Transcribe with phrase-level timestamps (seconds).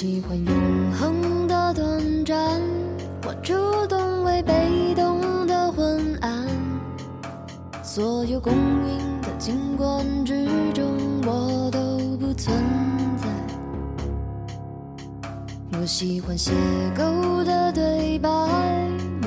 [0.00, 2.62] 喜欢永恒的短暂，
[3.26, 3.52] 我主
[3.88, 6.46] 动为被动的昏暗。
[7.82, 10.86] 所有公允的景观之中，
[11.26, 12.54] 我都不存
[13.16, 13.26] 在。
[15.80, 16.52] 我喜欢邂
[16.96, 18.28] 逅的对白，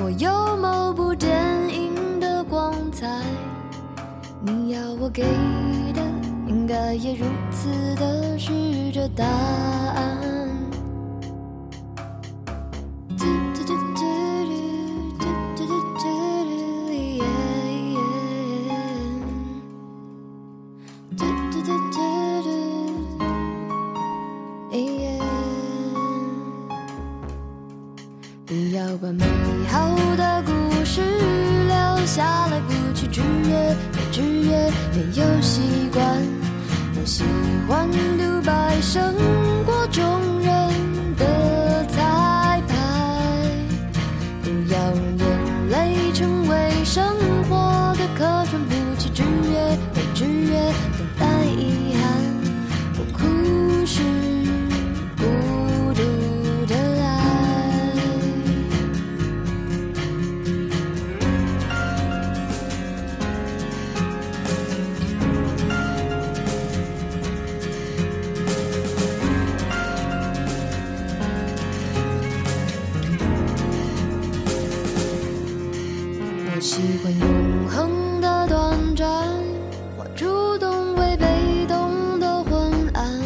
[0.02, 3.20] 我有某部电影的光彩。
[4.40, 5.22] 你要我给
[5.92, 6.00] 的，
[6.48, 8.50] 应该也如此的是
[8.90, 9.26] 这答
[76.82, 79.06] 喜欢永恒的短暂，
[79.96, 83.20] 我主动为被动的昏暗。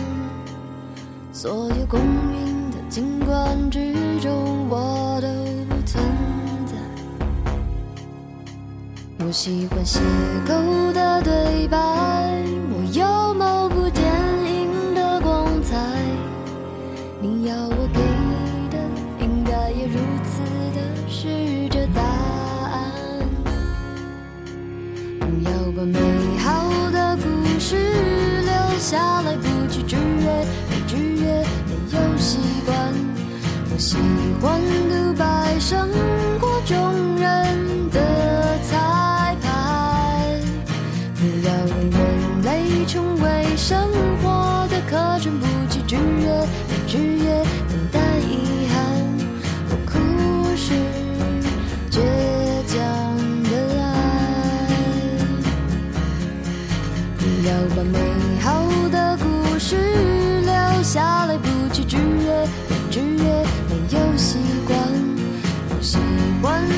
[1.32, 5.28] 所有公允的景观之中，我都
[5.74, 6.04] 不存
[6.66, 6.74] 在。
[9.24, 10.02] 我喜欢邂
[10.46, 12.44] 逅的对白，
[25.76, 25.98] 把美
[26.38, 32.94] 好的故事留下来，不去制约，被制约，没有习惯。
[33.70, 33.98] 我喜
[34.40, 35.86] 欢独白胜
[66.46, 66.75] One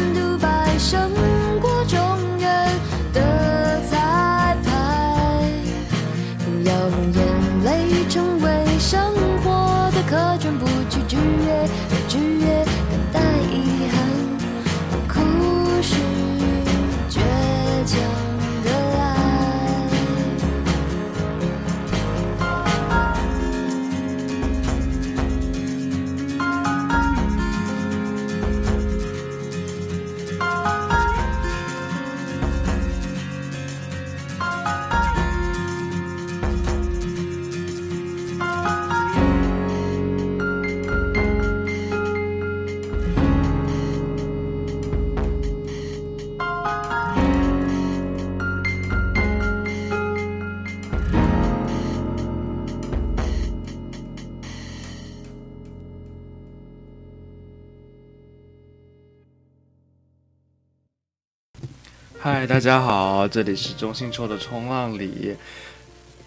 [62.21, 65.37] 嗨，大家好，这里是中心抽的冲浪里，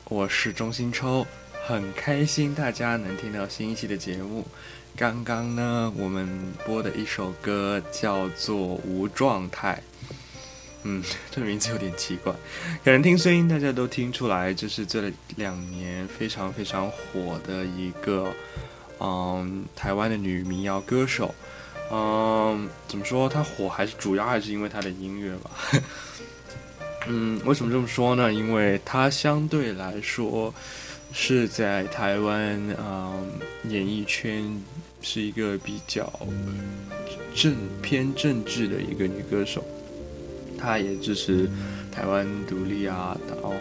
[0.05, 1.27] 我是中心抽，
[1.67, 4.47] 很开心大家能听到新一期的节目。
[4.95, 9.83] 刚刚呢，我们播的一首歌叫做《无状态》，
[10.83, 12.33] 嗯，这名字有点奇怪，
[12.85, 18.33] 可能听声音大家都听出来，这是这两年非常非常火的一个，
[19.01, 21.35] 嗯，台湾的女民谣歌手。
[21.93, 23.27] 嗯，怎么说？
[23.27, 25.51] 她火还是主要还是因为她的音乐吧。
[27.07, 28.31] 嗯，为什么这么说呢？
[28.31, 30.53] 因为她相对来说
[31.11, 33.29] 是在台湾嗯
[33.65, 34.63] 演艺圈
[35.01, 36.09] 是一个比较
[37.35, 39.61] 正偏政治的一个女歌手。
[40.57, 41.49] 她也支持
[41.91, 43.53] 台湾独立啊，然后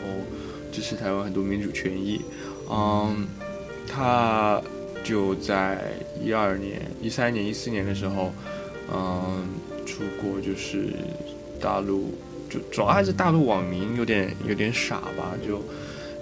[0.71, 2.21] 支持台湾很多民主权益。
[2.71, 3.27] 嗯，
[3.89, 4.63] 她。
[5.03, 5.93] 就在
[6.23, 8.33] 一二年、一三年、一四年的时候，
[8.93, 9.49] 嗯，
[9.87, 10.93] 出国就是
[11.61, 12.15] 大陆，
[12.49, 15.63] 就主要还是大陆网民有点有点傻吧，就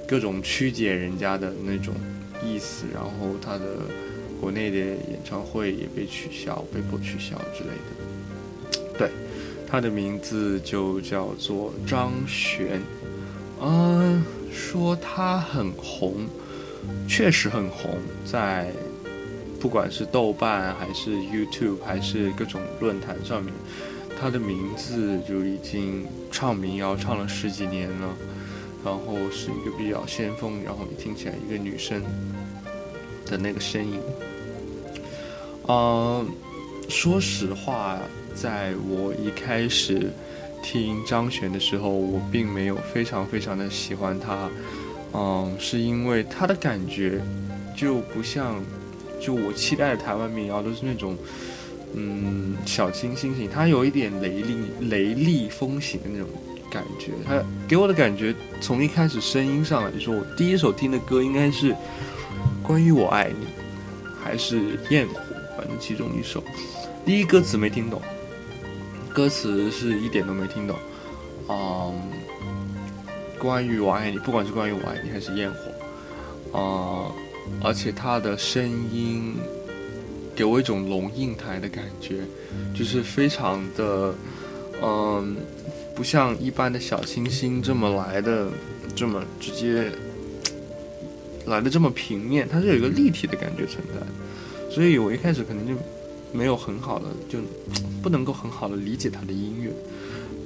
[0.06, 1.94] 各种曲解人家的那种
[2.44, 3.64] 意思，然后他的
[4.40, 8.98] 国内的演唱会也被取消，被迫取消之类的。
[8.98, 9.10] 对，
[9.66, 12.80] 他的名字就叫做张悬。
[13.60, 16.26] 嗯，说他很红，
[17.08, 18.70] 确实很红，在
[19.60, 23.52] 不管是豆瓣还是 YouTube 还是各种论坛上面，
[24.20, 28.14] 他的名字就已经唱民谣唱了十几年了。
[28.84, 32.00] 然后是一个比较先锋，然后你听起来一个女生
[33.26, 33.98] 的那个声音。
[35.66, 36.24] 嗯，
[36.88, 37.98] 说实话，
[38.34, 40.10] 在我一开始
[40.62, 44.48] 听张悬的时候，我并没有非常非常的喜欢她。
[45.12, 47.20] 嗯，是因为他的感觉
[47.76, 48.62] 就不像，
[49.20, 51.16] 就我期待的台湾民谣都是那种，
[51.94, 54.56] 嗯，小清新型，她有一点雷厉
[54.88, 56.28] 雷厉风行的那种。
[56.70, 61.74] 感觉他给我的感觉，从一开始声音上来说，我第一首听的歌应该是
[62.62, 63.46] 关于我爱你，
[64.22, 65.18] 还是焰火，
[65.56, 66.44] 反正其中一首。
[67.06, 68.02] 第一歌词没听懂，
[69.14, 70.76] 歌词是一点都没听懂。
[71.48, 71.94] 嗯，
[73.38, 77.12] 关于我爱你，不管是关于我爱你还是焰火，啊，
[77.62, 79.34] 而且他的声音
[80.34, 82.20] 给我一种龙应台的感觉，
[82.74, 84.14] 就是非常的，
[84.82, 85.36] 嗯。
[85.94, 88.46] 不像一般的小清新这么来的，
[88.94, 89.90] 这么直接
[91.46, 95.74] 来的这么平面，它是有一个立体的感觉存在，所以我一开始可能就
[96.30, 97.40] 没有很好的，就
[98.00, 99.72] 不能够很好的理解他的音乐，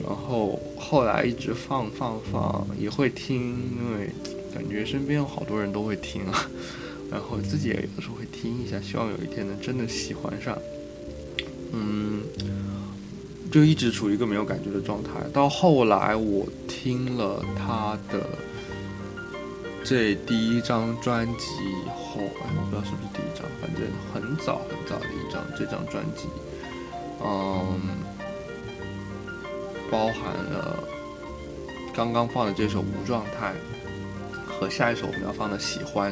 [0.00, 4.10] 然后后来一直放放放也会听，因为
[4.54, 6.48] 感觉身边有好多人都会听啊，
[7.10, 10.56] 然后自己也有的时候会听一下，希望有一天能真的喜欢上，
[11.72, 12.22] 嗯。
[13.52, 18.26] 就一直处于一个没有感觉的状态，到后来我听了他的
[19.84, 26.28] 这第一张专辑以后，哎，我不知道是不是第一张，反正很早很早的一张这张专辑，
[27.22, 27.78] 嗯，
[29.92, 30.82] 包含了
[31.94, 33.52] 刚刚放的这首《无状态》
[34.46, 36.10] 和下一首我们要放的《喜欢》，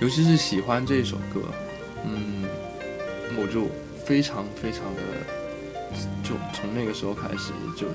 [0.00, 1.40] 尤其是《喜欢》这首歌，
[2.04, 2.44] 嗯，
[3.38, 3.68] 我就
[4.04, 5.00] 非常非常的。
[6.24, 7.86] 就从那个时候开始，就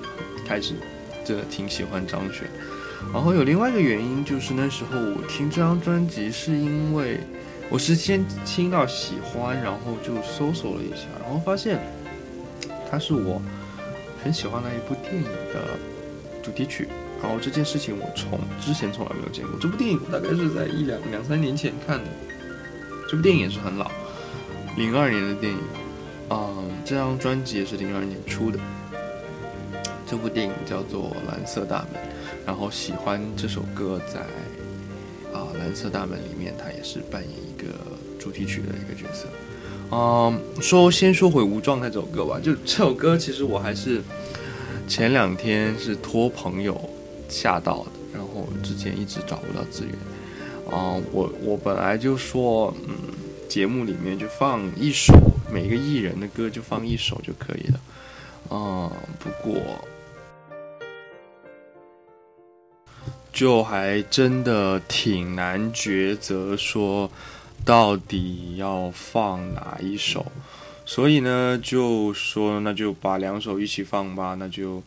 [0.48, 0.76] 开始
[1.26, 2.50] 真的挺喜欢张悬。
[3.14, 7.20] 然后有另外一个原因，就是那时候我听这张专辑，是因为
[7.70, 11.78] 我是先听到喜欢，然后就搜索了一下，然后发现
[12.90, 13.42] 它是我
[14.24, 15.24] 很喜欢的一部电影
[15.54, 15.78] 的
[16.44, 16.88] 主题曲。
[17.22, 19.60] 然后这件事情我从之前从来没有见过。
[19.60, 22.10] 这部电影大概是在一两两三年前看的，
[23.10, 23.92] 这部电影也是很老，
[24.78, 25.60] 零二年的电影。
[26.30, 28.60] 嗯，这张专辑也是零二年出的。
[30.08, 32.02] 这部电影叫做《蓝色大门》，
[32.46, 34.22] 然后喜欢这首歌在
[35.38, 37.68] 啊《蓝色大门》里面，他也是扮演一个
[38.18, 39.28] 主题曲的一个角色。
[39.92, 44.02] 嗯，说先说回《无状态》这首歌吧，就这首歌其实我还是
[44.88, 46.80] 前两天是托朋友
[47.28, 49.94] 下到的，然后之前一直找不到资源。
[50.72, 52.96] 嗯，我我本来就说，嗯，
[53.48, 55.14] 节目里面就放一首。
[55.52, 57.80] 每个艺人的歌就放一首就可以了，
[58.52, 59.60] 嗯，不过
[63.34, 67.10] 就还真的挺难抉择，说
[67.66, 70.26] 到底要放哪一首，
[70.86, 74.82] 所以呢，就说那就把两首一起放吧，那就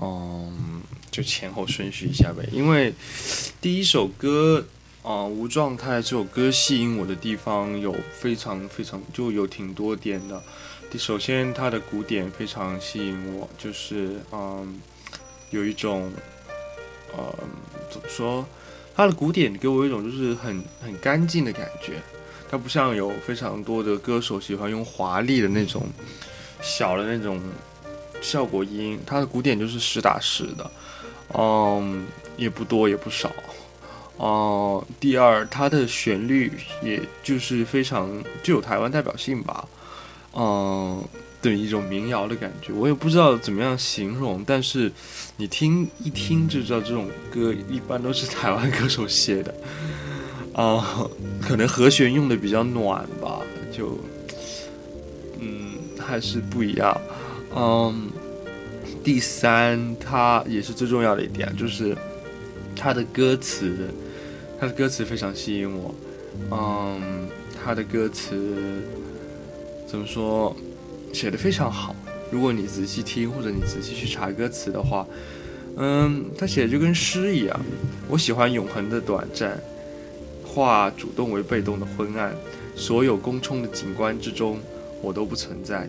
[0.00, 2.94] 嗯，就前后顺序一下呗，因为
[3.60, 4.66] 第一首歌。
[5.02, 10.42] 啊，无状态这首歌吸引我的地方有非常非常就有挺多点的。
[10.98, 14.80] 首先，它的鼓点非常吸引我，就是嗯，
[15.50, 16.10] 有一种
[17.16, 17.32] 呃
[17.88, 18.44] 怎么说，
[18.96, 22.00] 它的鼓点给我一种就是很很干净的感觉。
[22.48, 25.82] 它不像有非常多的歌手喜欢用华丽的那种
[26.62, 27.40] 小的那种
[28.22, 30.70] 效果音，它的鼓点就是实打实的，
[31.34, 33.30] 嗯，也不多也不少。
[34.16, 36.50] 哦，第二，它的旋律
[36.80, 38.08] 也就是非常
[38.42, 39.68] 具有台湾代表性吧，
[40.32, 41.04] 嗯，
[41.52, 44.90] 的一种民谣的感觉，我也不知道怎么样形容，但是
[45.36, 49.54] 你听一听就知道这种歌一般都是台湾歌手写的，
[50.52, 51.08] 啊，
[51.42, 53.40] 可能和弦用的比较暖吧，
[53.72, 53.98] 就，
[55.38, 57.00] 嗯，还是不一样，
[57.54, 58.10] 嗯，
[59.04, 61.96] 第三，它也是最重要的一点，就是
[62.74, 63.88] 它的歌词。
[64.58, 65.94] 他的歌词非常吸引我，
[66.50, 67.28] 嗯，
[67.62, 68.82] 他的歌词
[69.86, 70.56] 怎么说，
[71.16, 71.96] 写的非常好。
[72.30, 75.06] 如果你仔细听或者你仔细去查歌词的话，
[75.78, 77.58] 嗯，他写的就跟诗一样。
[78.06, 79.58] 我喜欢永恒的短暂，
[80.44, 82.34] 化主动为被动的昏暗，
[82.74, 84.60] 所有公冲的景观之中，
[85.00, 85.88] 我都不存在。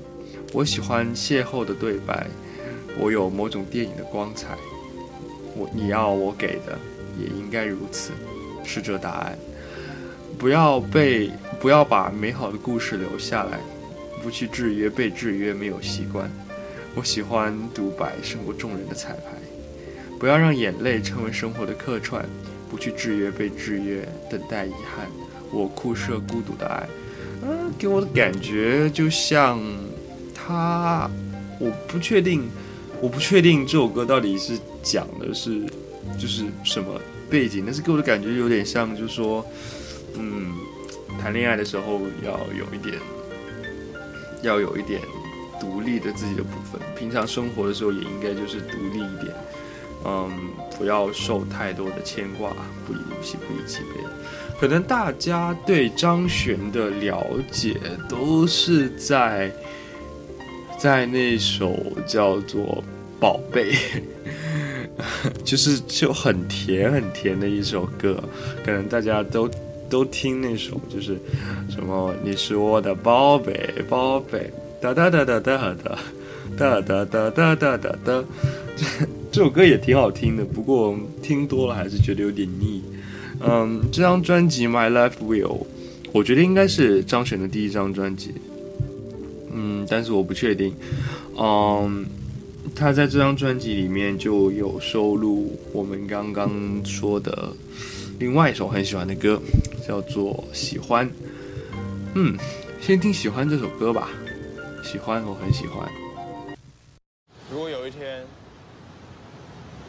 [0.53, 2.27] 我喜欢邂逅的对白，
[2.97, 4.55] 我有某种电影的光彩。
[5.57, 6.79] 我你要我给的，
[7.19, 8.11] 也应该如此，
[8.63, 9.37] 是这答案。
[10.37, 11.29] 不要被
[11.59, 13.59] 不要把美好的故事留下来，
[14.27, 16.29] 不去制约被制约，没有习惯。
[16.95, 19.37] 我喜欢独白胜过众人的彩排。
[20.19, 22.27] 不要让眼泪成为生活的客串，
[22.69, 25.07] 不去制约被制约，等待遗憾。
[25.49, 26.85] 我酷设孤独的爱，
[27.41, 29.61] 嗯，给我的感觉就像
[30.35, 31.09] 他，
[31.57, 32.49] 我不确定，
[32.99, 35.61] 我不确定这首歌到底是讲的是
[36.19, 39.45] 就是什么背景，但是给我的感觉有点像，就是说，
[40.15, 40.51] 嗯，
[41.17, 42.97] 谈恋爱的时候要有一点，
[44.41, 45.01] 要有一点
[45.59, 49.33] 独立的自己的部分，平常生活的时候也应该就是独立一点。
[50.05, 50.31] 嗯，
[50.77, 52.51] 不要受太多的牵挂，
[52.85, 54.03] 不以物喜，不以己悲。
[54.59, 59.51] 可能大家对张悬的了解都是在
[60.77, 61.75] 在那首
[62.05, 62.61] 叫做
[63.19, 63.71] 《宝贝》，
[65.43, 68.23] 就是就很甜很甜的一首歌。
[68.63, 69.49] 可能大家都
[69.89, 71.17] 都听那首，就是
[71.69, 74.51] 什么你是我的宝贝，宝贝，
[74.81, 75.97] 哒哒哒哒哒哒
[76.57, 78.23] 哒哒哒哒哒哒哒，
[78.75, 78.85] 这
[79.31, 82.81] 这首歌也挺好听的，不过听多了还是觉得有点腻。
[83.39, 85.47] 嗯，这张专辑《My Life Will》，
[86.11, 88.31] 我觉得应该是张悬的第一张专辑。
[89.53, 90.73] 嗯，但是我不确定。
[91.37, 92.05] 嗯。
[92.75, 96.51] 他在这张专辑里面就有收录我们刚刚
[96.85, 97.51] 说的，
[98.19, 99.39] 另外一首很喜欢的歌，
[99.87, 101.07] 叫做《喜欢》。
[102.15, 102.35] 嗯，
[102.81, 104.09] 先听《喜欢》这首歌吧。
[104.83, 105.87] 喜欢，我很喜欢。
[107.51, 108.23] 如果有一天。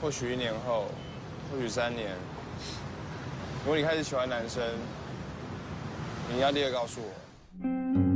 [0.00, 0.86] 或许一年后，
[1.50, 2.10] 或许三年，
[3.64, 4.62] 如果你开始喜欢男生，
[6.32, 8.07] 你要立刻告诉我。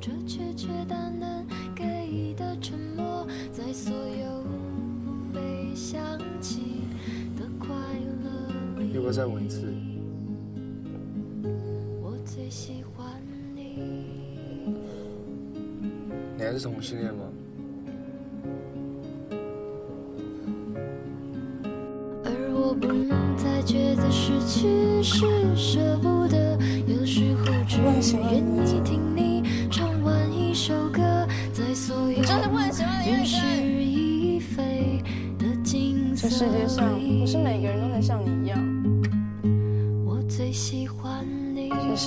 [0.00, 0.08] 感觉吗？
[0.08, 4.42] 有着确确但能给的沉默，在所有
[5.04, 6.00] 不被想
[6.40, 6.82] 起
[7.36, 7.68] 的快
[8.22, 9.72] 乐里，要不要再吻一次？
[12.02, 13.06] 我最喜欢
[13.54, 13.76] 你。
[16.36, 17.26] 你还是同性恋吗？
[22.24, 22.88] 而我不
[23.36, 25.89] 再觉得失去是舍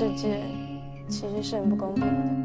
[0.03, 0.43] 世界
[1.07, 2.42] 其实是很不公平的。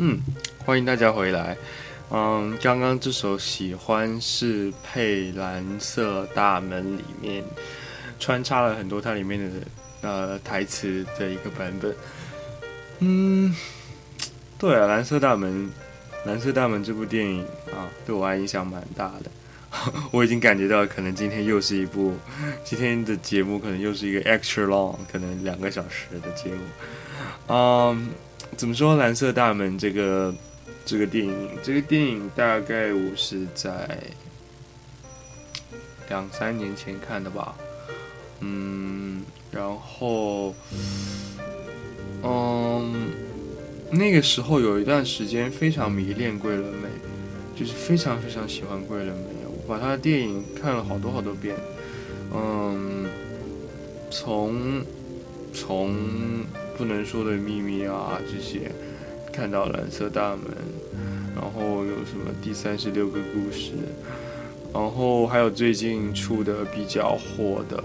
[0.00, 0.20] 嗯，
[0.64, 1.56] 欢迎大家回来。
[2.10, 7.42] 嗯，刚刚这首《喜欢》是配《蓝色大门》里面
[8.20, 9.66] 穿插了很多它里面的
[10.02, 11.92] 呃台词的一个版本。
[13.00, 13.52] 嗯，
[14.56, 15.52] 对啊，《蓝色大门》
[16.28, 19.30] 《蓝色大门》这部电影啊，对我还影响蛮大的。
[20.12, 22.16] 我已经感觉到，可能今天又是一部
[22.64, 26.60] 今天的节目，可能又是一个 extra long，可能两个小时的节目。
[27.48, 28.10] 嗯，
[28.58, 28.94] 怎么说？
[28.96, 30.34] 《蓝色大门》这个
[30.84, 33.88] 这个电影，这个电影大概我是在
[36.08, 37.54] 两三年前看的吧。
[38.40, 40.56] 嗯，然后，
[42.24, 43.12] 嗯，
[43.92, 46.88] 那个时候有一段时间非常迷恋桂纶镁，
[47.54, 51.54] 就是非常非常喜欢桂纶镁，我把她的电影看了好多好多遍。
[52.34, 53.08] 嗯，
[54.10, 54.84] 从
[55.54, 55.94] 从
[56.78, 58.70] 不能说的秘密啊这些，
[59.32, 60.44] 看到蓝色大门，
[61.34, 63.72] 然后有什么第三十六个故事，
[64.72, 67.82] 然后还有最近出的比较火的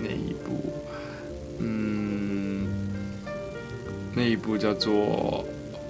[0.00, 0.72] 那一部，
[1.60, 2.66] 嗯，
[4.12, 5.44] 那一部叫做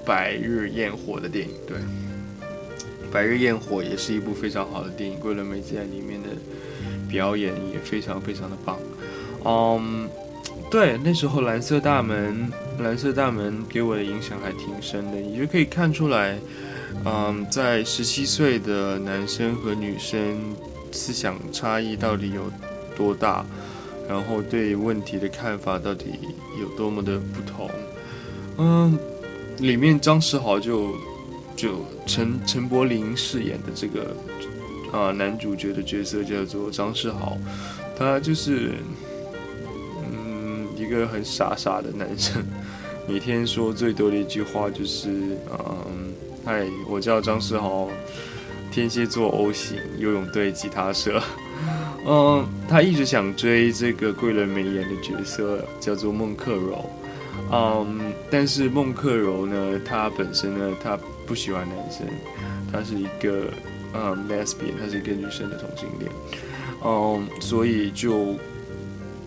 [0.06, 1.78] 《白日焰火》的电影，对，
[3.10, 6.28] 《白日焰火》也是一部非常好的电影，桂纶镁在里面的
[7.08, 8.78] 表演也非常非常的棒，
[9.46, 10.10] 嗯。
[10.70, 16.36] 对，那时候蓝色大门，蓝色大门给我的影响还挺深的，你就可以看出来，
[17.04, 20.36] 嗯，在十七岁的男生和女生
[20.90, 22.50] 思想差异到底有
[22.96, 23.46] 多大，
[24.08, 26.06] 然后对问题的看法到底
[26.60, 27.70] 有多么的不同。
[28.58, 28.98] 嗯，
[29.58, 30.92] 里面张世豪就
[31.54, 34.16] 就陈陈柏霖饰演的这个
[34.90, 37.38] 啊、男主角的角色叫做张世豪，
[37.96, 38.72] 他就是。
[40.84, 42.44] 一个很傻傻的男生，
[43.08, 45.08] 每天说最多的一句话就是，
[45.50, 46.12] 嗯，
[46.44, 47.88] 嗨，我叫张世豪，
[48.70, 51.22] 天蝎座 O 型，游泳队吉他社。
[52.06, 56.84] 嗯，他一直想追这个桂纶镁演的角色，叫做孟克柔。
[57.50, 62.06] 嗯，但是孟克柔呢，她本身呢，她不喜欢男生，
[62.70, 63.46] 她是一个
[63.94, 66.12] 嗯 lesbian，她是一个女生的同性恋。
[66.84, 68.34] 嗯，所以就。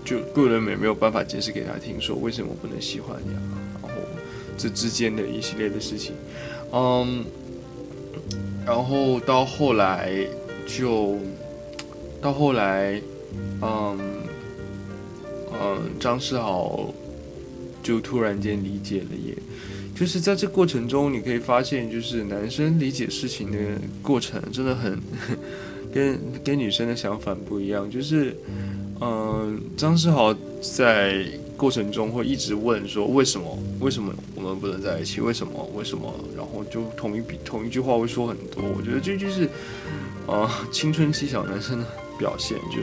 [0.08, 3.42] 就桂纶镁没有办法解释给他听，说为什么不能喜欢你啊？
[3.74, 3.90] 然后
[4.58, 6.14] 这之间的一系列的事情，
[6.72, 7.26] 嗯，
[8.66, 10.26] 然后到后来
[10.66, 11.18] 就
[12.22, 13.02] 到后来，
[13.62, 14.00] 嗯
[15.52, 16.94] 嗯，张世豪
[17.84, 19.36] 就突然间理解了耶，
[19.94, 23.58] 就是在这过程中，你可以发现，就是男生理解事情的
[24.02, 24.98] 过程真的很
[25.94, 28.34] 跟跟女生的想法不一样，就是。
[29.00, 33.58] 嗯，张世豪在过程中会一直问说：“为什么？
[33.80, 35.22] 为什么我们不能在一起？
[35.22, 35.64] 为什么？
[35.76, 38.64] 为什么？”然后就同一笔同一句话会说很多。
[38.76, 39.50] 我觉得这就是，
[40.26, 41.86] 呃， 青春期小男生的
[42.18, 42.82] 表现，就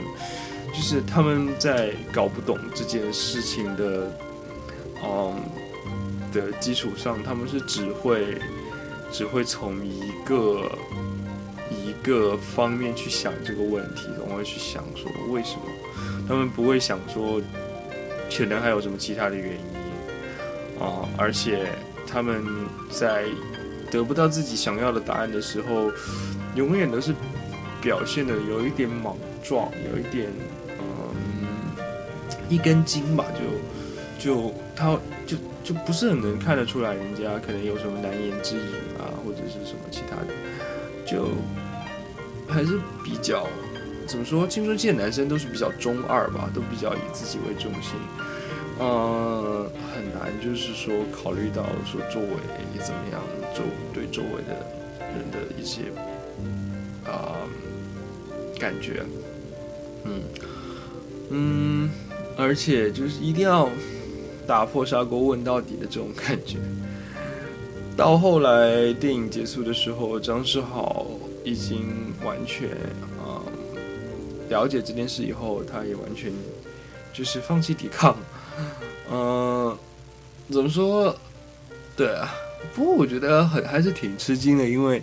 [0.73, 4.13] 就是他们在搞不懂这件事情的，
[5.05, 5.35] 嗯
[6.33, 8.39] 的基础上，他们是只会
[9.13, 10.71] 只会从一个
[11.71, 15.63] 一个方面去想这个问题，总会去想说为什么，
[16.29, 17.41] 他们不会想说
[18.37, 19.75] 可能还有什么其他的原因
[20.81, 21.69] 啊、而且
[22.07, 22.45] 他们
[22.91, 23.25] 在
[23.91, 25.91] 得不到自己想要的答案的时候，
[26.57, 27.15] 永远都是
[27.81, 30.29] 表现的有一点莽撞，有一点
[30.69, 31.15] 嗯
[32.49, 33.25] 一根筋吧，
[34.19, 38.63] 就就他就就不是很能看得出来人家可能有什么难言之隐
[38.99, 40.35] 啊，或者是什么其他的，
[41.07, 41.29] 就
[42.49, 43.47] 还是比较
[44.07, 47.93] 怎么说，青春期的男生都是比较中二吧，都比较以自己为中心。
[48.79, 52.27] 呃，很难，就是说考虑到说周围
[52.83, 53.23] 怎么样，
[53.55, 53.63] 周
[53.93, 54.67] 对周围的
[54.99, 55.83] 人的一些
[57.07, 57.39] 啊、
[58.59, 59.05] 感觉，
[60.05, 60.23] 嗯
[61.31, 61.91] 嗯，
[62.37, 63.69] 而且就是一定要
[64.47, 66.59] 打破砂锅问到底的这种感觉。
[67.97, 71.07] 到后来电影结束的时候，张世豪
[71.45, 72.69] 已经完全、
[74.55, 76.33] 了解这件事以后，他也完全
[77.13, 78.17] 就是放弃抵抗。
[79.11, 79.77] 嗯、
[80.55, 81.17] 怎么说？
[81.97, 82.33] 对啊，
[82.75, 85.03] 不过我觉得很还是挺吃惊的，因为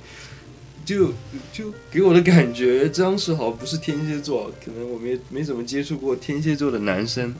[0.85, 1.13] 就
[1.53, 7.33] 就给我的感觉，张世豪不是天蝎座，可能我没没怎么接触过天蝎座的男生，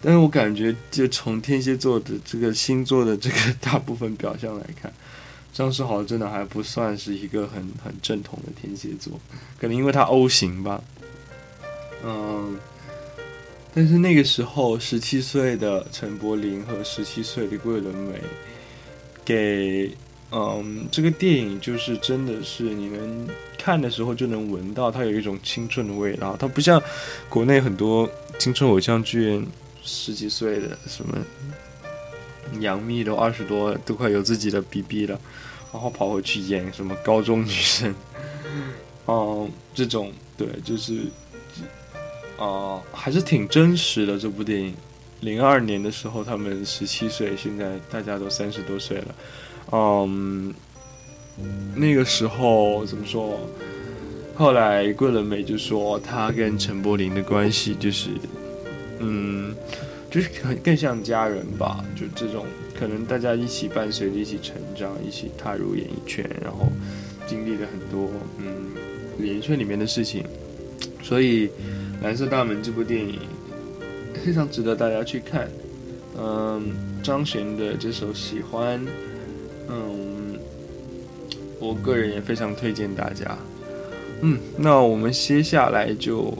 [0.00, 4.92] 但是我感觉就从天蝎座的这个星座的这个大部分表象来看，
[5.52, 9.12] 张世豪真的还不算是一个很很正统的天蝎座，
[9.60, 10.82] 可能因为他 O 型吧，
[12.04, 12.58] 嗯。
[13.76, 18.20] 但是那个时候，十七岁的陈柏霖和十七岁的桂纶镁，
[19.24, 19.90] 给
[20.30, 23.26] 嗯这个电影就是真的是你们
[23.58, 26.80] 看的时候就能闻到它有一种青春的味道，它不像
[27.28, 29.44] 国内很多青春偶像剧，
[29.82, 31.18] 十几岁的什么
[32.60, 35.20] 杨幂都二十多都快有自己的 BB 了，
[35.72, 37.92] 然后跑回去演什么高中女生，
[39.08, 41.00] 嗯这种对就是。
[42.38, 44.74] 啊、还是挺真实的这部电影。
[45.20, 49.14] 零二年的时候，他们十七岁，现在大家都三十多岁了。
[49.72, 50.52] 嗯，
[51.74, 53.40] 那个时候怎么说？
[54.34, 58.10] 后来桂纶镁就说他跟陈柏霖的关系就是，
[58.98, 59.54] 嗯，
[60.10, 61.82] 就是很更像家人吧。
[61.96, 62.44] 就这种
[62.78, 66.66] 可能大家一起伴随着一起成长，一起踏入演艺圈，然后
[67.26, 68.74] 经历了很多嗯
[69.24, 70.22] 演艺圈里面的事情，
[71.02, 71.48] 所以。
[72.04, 73.18] 《蓝色大门》这部电影
[74.22, 75.48] 非常值得大家去看。
[76.18, 76.70] 嗯，
[77.02, 78.78] 张悬的这首《喜欢》，
[79.70, 80.38] 嗯，
[81.58, 83.36] 我个人也非常推荐大家。
[84.20, 86.36] 嗯，那我们接下来就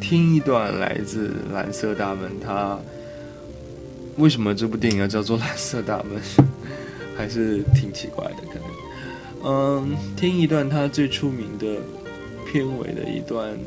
[0.00, 2.78] 听一段来自《蓝色大门》，它
[4.18, 6.22] 为什么这部电影要叫做《蓝色大门》，
[7.18, 8.68] 还是挺奇怪的，可能。
[9.44, 11.66] 嗯，听一段它最出名的
[12.46, 13.58] 片尾的一段。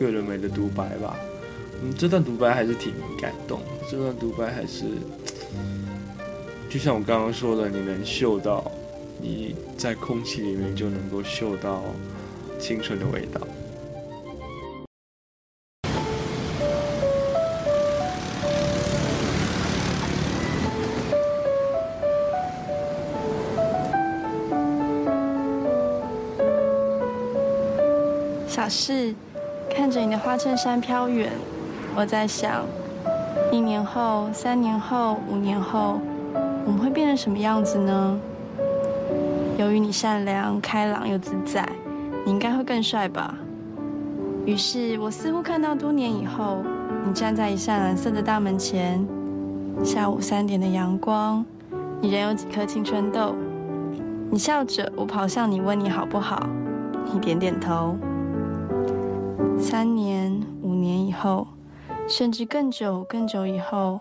[0.00, 1.14] 个人美的独白吧，
[1.82, 3.60] 嗯，这段独白还是挺感动。
[3.90, 4.86] 这段独白还是，
[6.70, 8.72] 就像我刚刚说的，你能嗅到，
[9.20, 11.82] 你在空气里面就能够嗅到
[12.58, 13.46] 青春的味道。
[28.48, 29.14] 小事。
[29.80, 31.32] 看着你的花衬衫飘远，
[31.96, 32.66] 我在想，
[33.50, 35.98] 一年后、三年后、五年后，
[36.66, 38.20] 我们会变成什么样子呢？
[39.56, 41.66] 由于你善良、开朗又自在，
[42.26, 43.34] 你应该会更帅吧。
[44.44, 46.58] 于是我似乎看到多年以后，
[47.06, 49.02] 你站在一扇蓝色的大门前，
[49.82, 51.42] 下午三点的阳光，
[52.02, 53.34] 你仍有几颗青春痘。
[54.30, 56.46] 你笑着，我跑向你，问你好不好，
[57.10, 57.96] 你点点头。
[59.60, 61.46] 三年、五年以后，
[62.08, 64.00] 甚至更久、更久以后，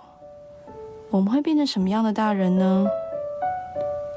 [1.09, 2.87] 我们会变成什么样的大人呢？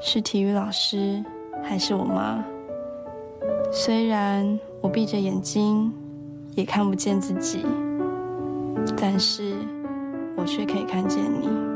[0.01, 1.23] 是体育老师，
[1.61, 2.43] 还是我妈？
[3.71, 5.93] 虽然我闭着眼睛，
[6.55, 7.65] 也看不见自己，
[8.97, 9.53] 但是
[10.35, 11.72] 我却可以看见你。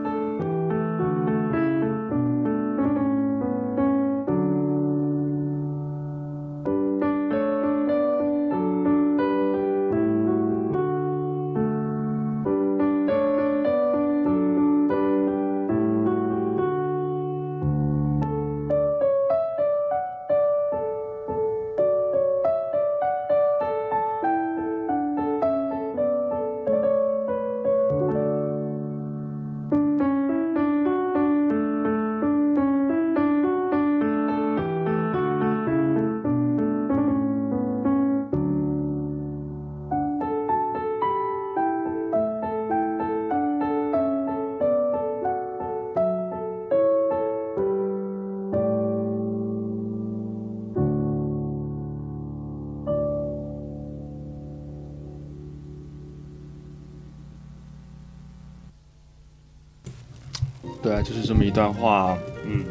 [60.88, 62.18] 对啊，就是这么一段话。
[62.46, 62.64] 嗯，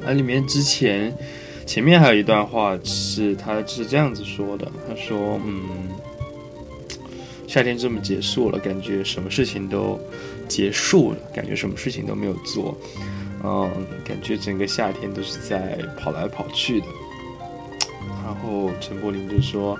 [0.00, 1.12] 那里面之前
[1.66, 5.88] 前面还有一段话是他是这样子说的，他说：“嗯，
[7.48, 9.98] 夏天这么结束了，感觉什么事情都
[10.46, 12.78] 结束了，感觉什么事情都没有做。
[13.42, 13.68] 嗯，
[14.04, 16.86] 感觉整个夏天都是在跑来跑去的。”
[18.22, 19.76] 然后陈柏霖就说：“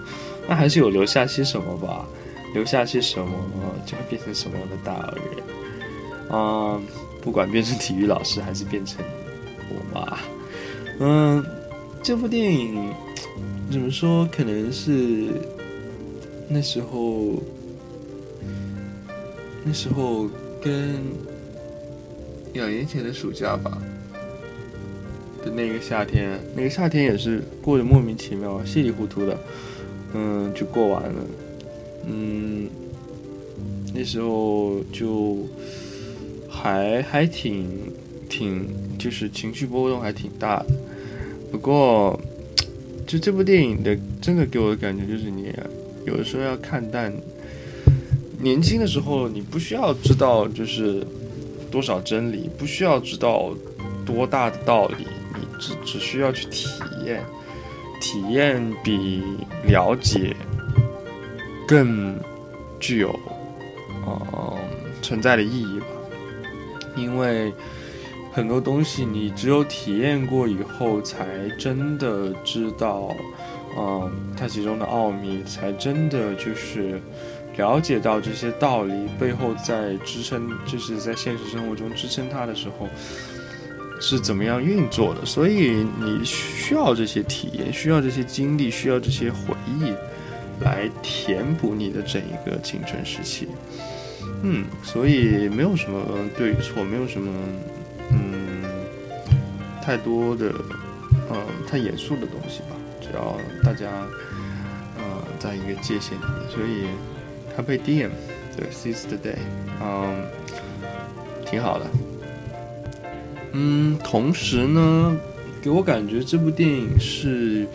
[0.49, 2.05] 那还是有留下些什么吧，
[2.55, 3.31] 留下些什么，
[3.87, 5.45] 就会变成什么样的大人。
[6.29, 6.83] 嗯，
[7.27, 9.05] 不管变成体育老师还是变成
[9.69, 10.19] 我妈，
[11.01, 11.45] 嗯，
[12.01, 12.89] 这部电影
[13.69, 14.25] 怎么说？
[14.31, 15.27] 可能是
[16.49, 17.43] 那时候，
[19.65, 20.29] 那时候
[20.63, 21.03] 跟
[22.53, 23.77] 两年前的暑假吧。”
[25.45, 29.37] 的那个夏天，那个夏天也是过得莫名其妙、稀里糊涂的，
[30.15, 31.25] 嗯，就过完了。
[32.07, 32.69] 嗯，
[33.93, 35.39] 那时候就
[36.63, 37.69] 还还挺
[38.29, 38.67] 挺，
[38.99, 40.67] 就是情绪波动还挺大的。
[41.53, 42.19] 不过，
[43.07, 45.53] 就这部电影的，真的给我的感觉就是，你
[46.07, 47.13] 有的时候要看淡。
[48.39, 51.07] 年轻的时候，你不需要知道就是
[51.71, 53.55] 多少真理，不需要知道
[54.05, 55.07] 多大的道理。
[55.35, 56.69] 你只只需要去体
[57.05, 57.23] 验，
[58.01, 59.23] 体验比
[59.67, 60.35] 了解
[61.67, 62.19] 更
[62.79, 63.09] 具有
[64.05, 64.59] 呃
[65.01, 65.87] 存在的意义吧。
[66.97, 67.53] 因为
[68.33, 71.27] 很多东西你只有体验过以后，才
[71.59, 73.15] 真的知道，
[73.79, 77.01] 嗯，它其中的奥秘，才真的就是
[77.57, 82.89] 了解到这些道理背后在支撑，就是在现实生活中支撑它的时候。
[83.99, 85.25] 是怎么样运作的？
[85.25, 89.91] 所以你需要这些体验，需要这些经历，需要这些回忆，
[90.63, 93.49] 来填补你的整一个青春时期。
[94.43, 96.01] 嗯，所以没有什么
[96.37, 97.33] 对与错，没有什么
[98.13, 98.63] 嗯
[99.83, 100.53] 太多的
[101.31, 102.77] 嗯太严肃的东西吧。
[103.01, 103.87] 只要大家
[104.97, 106.87] 呃在一个界限里面，所以
[107.57, 108.11] 它被 DM
[108.57, 109.37] 对 seize the day，
[109.83, 110.25] 嗯，
[111.45, 111.87] 挺好的。
[113.53, 115.17] 嗯，同时呢，
[115.63, 117.67] 给我感觉这部电影是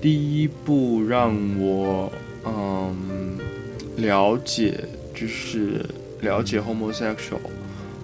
[0.00, 2.12] 第一部让我
[2.44, 3.38] 嗯
[3.96, 4.78] 了解，
[5.16, 5.84] 就是
[6.20, 7.40] 了解 homosexual，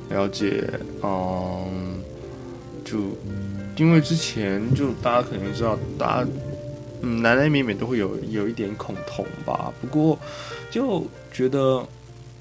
[0.08, 0.68] 了解
[1.02, 2.02] 嗯，
[2.84, 2.98] 就
[3.76, 6.30] 因为之前就大家可能知道，大家
[7.02, 10.18] 嗯男男女女都会有有一点恐同吧，不过
[10.70, 11.86] 就觉得。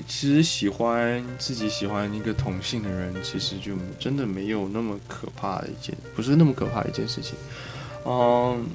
[0.08, 7.36] 其实喜欢自己喜欢一个同性的人，其实就真的没有那么可怕的一件，不是那么可怕的一件事情。
[8.04, 8.66] 嗯，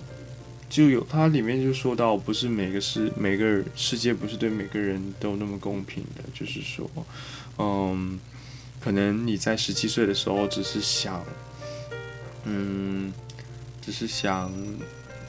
[0.68, 6.90] 就有它里面就说到，不是每个世每个世界不是对每个人都那么公平的，就是说，
[7.58, 8.18] 嗯，
[8.80, 11.24] 可能你在十七岁的时候只是想，
[12.44, 13.12] 嗯，
[13.80, 14.52] 只是想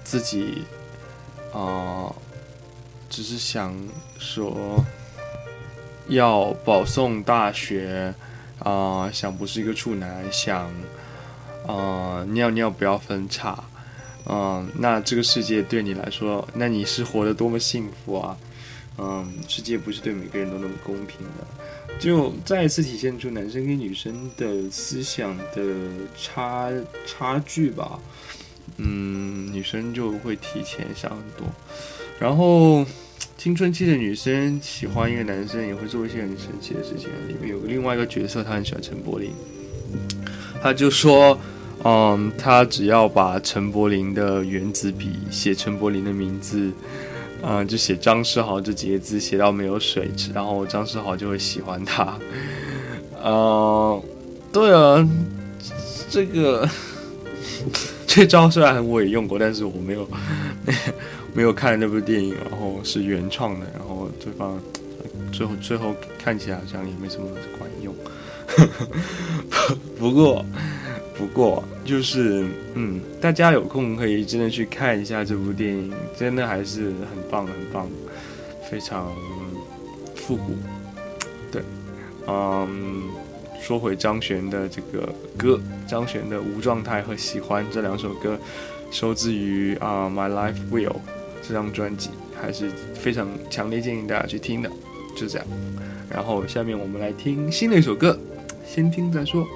[0.04, 0.64] 自己，
[1.54, 2.14] 啊，
[3.10, 3.76] 只是想
[4.20, 4.84] 说。
[6.10, 8.16] 要保送大学，
[8.60, 10.72] 啊，想不是一个处男，想，
[11.68, 13.62] 啊，尿尿不要分叉，
[14.30, 18.38] 嗯，那这个世界对你来说，那你是活得多么幸福啊，
[18.98, 25.64] 嗯，世界不是对每个人都那么公平的，就再一次体现出男生跟女生的思想的
[26.18, 26.70] 差
[27.06, 28.00] 差距吧，
[28.78, 31.48] 嗯，女生就会提前想很多，
[32.20, 32.86] 然后。
[33.38, 37.08] 青春期的女生喜欢一个男生，也会做一些很神奇的事情。
[37.28, 39.32] 里面有个另外一个角色，他很喜欢陈柏霖，
[40.60, 41.40] 他就说，
[41.84, 46.72] 嗯，他只要把陈柏霖的原子笔写陈柏霖的名字，
[47.42, 52.18] 嗯，就写张世豪这几个字，写到没有水，然后张世豪就会喜欢他。
[53.24, 54.02] 嗯，
[54.52, 55.08] 对啊，
[56.10, 56.68] 这个
[58.08, 60.08] 这招虽然我也用过，但是我没有。
[61.34, 64.60] 没有看那部电影，然后是原创的，然后对方
[65.32, 67.28] 最后最后看起来好像也没什么
[67.60, 67.94] 管用。
[70.00, 70.44] 不过
[71.18, 77.90] 不过就是嗯，大家有空可以真的去看一下这部电影，真的还是很棒很棒，
[78.70, 79.12] 非常
[80.16, 80.56] 复古。
[81.52, 81.62] 对，
[82.28, 83.04] 嗯，
[83.60, 88.38] 说回张悬的这个歌，张悬的《无状态》和《喜欢》这两首歌，
[88.92, 90.90] 收自于啊《My Life Will》。
[91.42, 94.70] 这张专辑还是非常强烈建议大家去听的，
[95.16, 95.48] 就这样。
[96.10, 98.20] 然后下面我们来听新的一首歌，
[98.66, 99.48] 先听再说。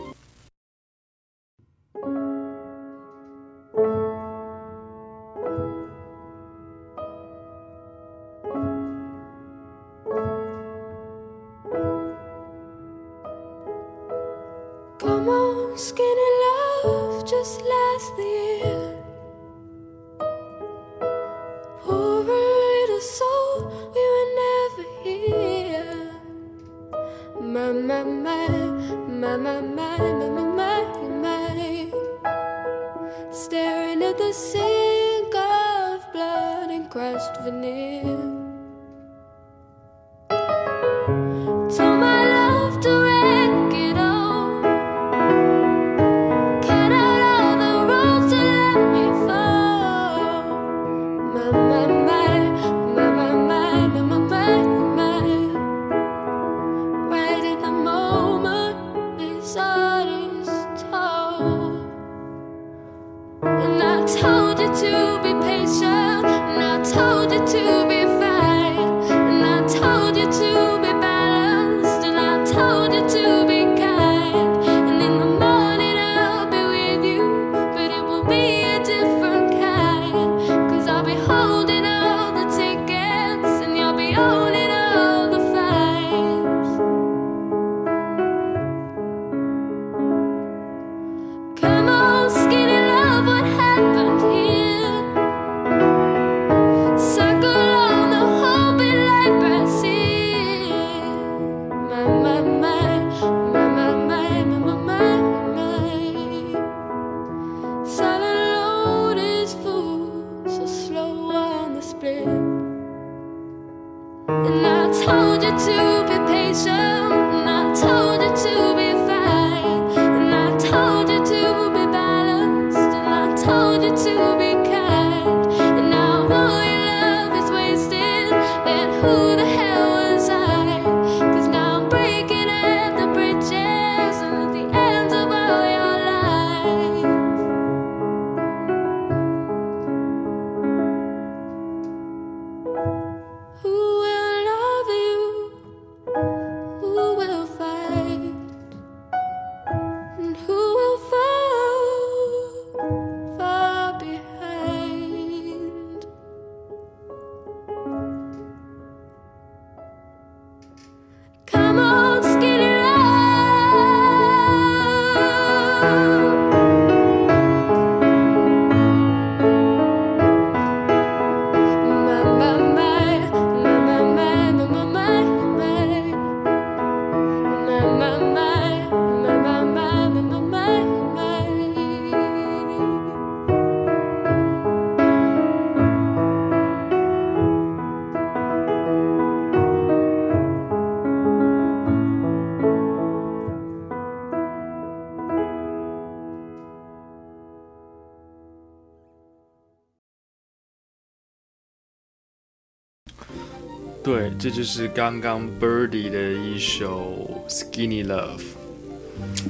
[204.42, 208.40] 这就是刚刚 Birdy 的一首《Skinny Love》，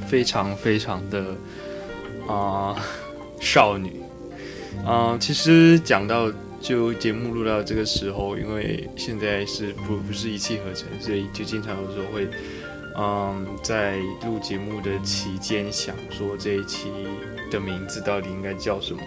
[0.09, 1.33] 非常非常的
[2.27, 2.75] 啊、
[3.39, 4.01] 少女
[4.85, 6.29] 啊、其实讲到
[6.59, 12.27] 就节目录到这个时候，因为现在是不不是一气呵成，所以就经常有时候会
[12.97, 16.89] 嗯在录节目的期间想说这一期
[17.49, 19.01] 的名字到底应该叫什么，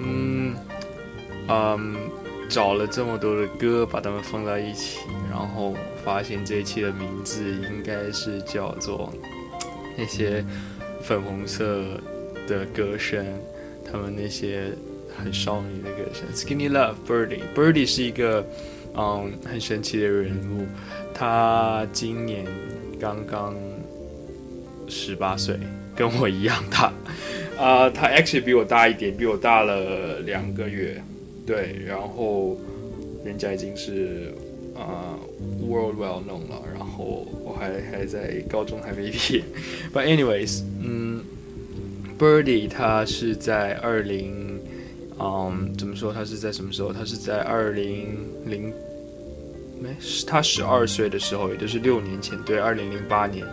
[0.00, 0.56] 嗯
[1.46, 1.96] 嗯。
[2.48, 5.74] 找了这么多的歌，把它们放在一起，然后
[6.04, 9.12] 发现这一期的名字应该是叫做
[9.98, 10.44] 那些
[11.02, 11.84] 粉红色
[12.46, 13.24] 的歌声，
[13.90, 14.70] 他们那些
[15.16, 16.26] 很少女的歌声。
[16.34, 18.46] Skinny Love Birdie，Birdie 是一个
[18.94, 20.66] 嗯很神奇的人物，
[21.12, 22.46] 他今年
[23.00, 23.54] 刚刚
[24.88, 25.58] 十八岁，
[25.94, 26.92] 跟我一样大。
[27.58, 31.02] 啊、他 actually 比我大一点，比我大了两个月。
[31.46, 32.58] 对，然后
[33.24, 34.34] 人家已经是
[34.74, 35.16] 啊、
[35.66, 39.44] world well known 了，然后我还还在高中还没毕业。
[39.94, 41.22] But anyways，嗯
[42.18, 44.60] ，Birdy 他是在二零，
[45.18, 46.12] 嗯，怎么说？
[46.12, 46.92] 他是在什么时候？
[46.92, 48.72] 他是在二零零，
[49.80, 53.46] 没，他十二岁的时候，也就是六年前，对，二零零八年，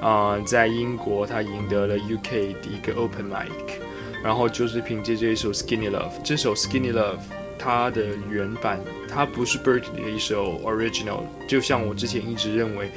[0.00, 3.78] 啊、在英国他赢得了 UK 的一个 Open Mic。
[4.24, 7.16] 然后就是凭借这一首《Skinny Love》，这首《Skinny Love》
[7.58, 12.90] 它的原版，它不是 Birdy 的一首 original，就像我之前一直认为，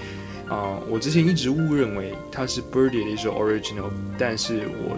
[0.47, 4.97] 啊、我之前一直误认为它是 Birdy 的一首 original，但是我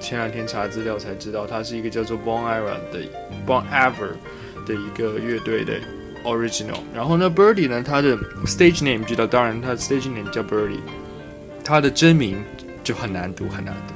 [0.00, 3.00] 前两天查资料才知道，它是一个叫做 Bon Iver 的
[3.44, 4.12] Bon Iver
[4.64, 5.80] 的一个乐队的
[6.22, 6.78] original。
[6.94, 8.16] 然后呢，Birdy 呢，他的
[8.46, 10.78] stage name 知道，当然他的 stage name 叫 Birdy，
[11.64, 12.44] 他的真名
[12.84, 13.93] 就很难读，很难读。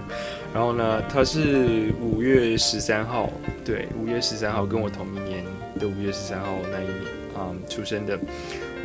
[0.55, 3.31] 然后呢，他是五月十三号，
[3.65, 5.45] 对，五月十三号跟我同一年
[5.79, 7.05] 的五月十三号那一年
[7.37, 8.19] 啊、出生的。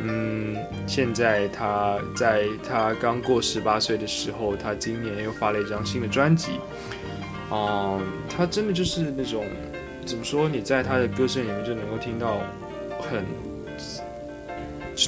[0.02, 0.56] 嗯，
[0.86, 6.52] 现在他在他刚过十八岁的时候，他今年又发了一张新的专辑。
[7.50, 9.44] 嗯，他真的就是那种
[10.04, 10.48] 怎么说？
[10.48, 12.38] 你在他的歌声里面就能够听到
[13.00, 13.24] 很，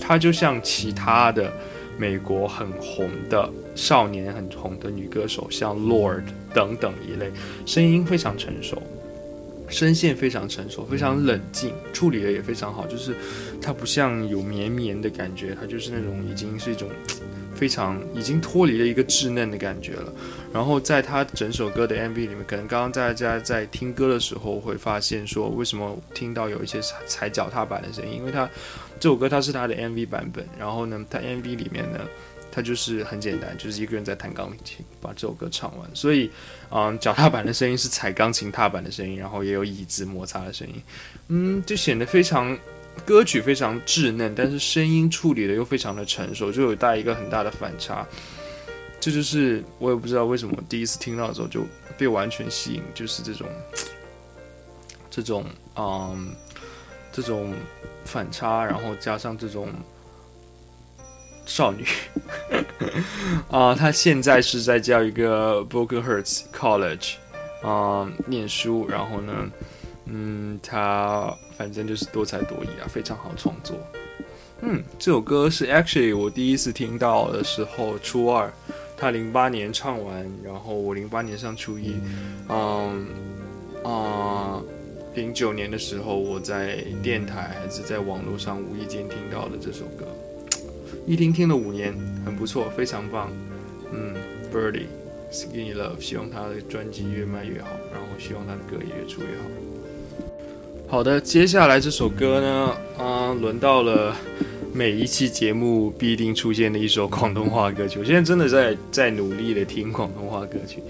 [0.00, 1.52] 他就像其他的
[1.98, 6.22] 美国很红的少年很红的女歌手，像 Lord
[6.54, 7.30] 等等一类，
[7.66, 8.82] 声音非常成熟，
[9.68, 13.14] 声线非常成熟，非常冷静，处理的也非常好，就是
[13.60, 16.88] 它不像有绵绵的感觉，它就是那种已经是一种
[17.54, 20.12] 非常已经脱离了一个稚嫩的感觉了。
[20.52, 28.16] 然后在他整首歌的 MV 里面，可能刚刚大家在听歌的时候会发现说，为什么听到有一些踩脚踏板的声音？
[28.16, 28.48] 因为他
[28.98, 32.00] 这首歌它是他的 MV 版本，然后呢，他 MV 里面呢，
[32.56, 35.86] 他就是很简单，就是一个人在弹钢琴把这首歌唱完。
[35.92, 36.30] 所以，
[36.70, 40.82] 嗯，脚踏板的声音是踩钢琴踏板的声音，然后也有椅子摩擦的声音，
[41.28, 42.58] 嗯，就显得非常
[43.04, 48.06] 歌曲非常稚嫩，但是声音处理的又非常的成熟，就有带一个很大的反差。
[48.98, 51.62] 这就是我也不知道为什么第一次听到的时候就
[51.98, 53.46] 被完全吸引，就是这种
[55.10, 55.44] 这种
[55.76, 56.34] 嗯
[57.12, 57.52] 这种
[58.06, 59.68] 反差，然后加上这种
[61.46, 61.86] 少女
[63.50, 67.14] 啊、她现在是在叫一个 Vocal Hertz College
[67.62, 69.32] 啊、念书，然后呢，
[70.06, 73.76] 嗯，她反正就是多才多艺啊，非常好创作。
[74.60, 78.52] 嗯，这首歌是 actually 我第一次听到的时候，初二。
[78.98, 81.96] 她零八年唱完，然后我零八年上初一，
[82.48, 83.06] 嗯
[83.84, 84.62] 啊，
[85.14, 90.06] 零、九年的时候我在电台还是在网络上无意间听到的这首歌，
[91.06, 91.94] 一听听了五年，
[92.24, 93.30] 很不错，非常棒。
[93.92, 94.14] 嗯
[94.52, 94.86] ，Birdy
[95.30, 99.44] Skinny Love，希望他的专辑越卖越好，然后希望他的歌也越出越好。
[100.88, 104.14] 好的，接下来这首歌呢，啊、轮到了。
[104.74, 110.82] 每一期节目必定出现的一首广东话歌曲，我现在真的在在努力的听广东话歌曲。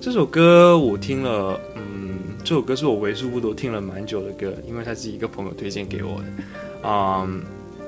[0.00, 6.88] 这首歌我听了，嗯，这首歌是我为数不多听了蛮久的歌，因为它是一个朋友推荐给我的。
[6.88, 7.42] 啊、嗯，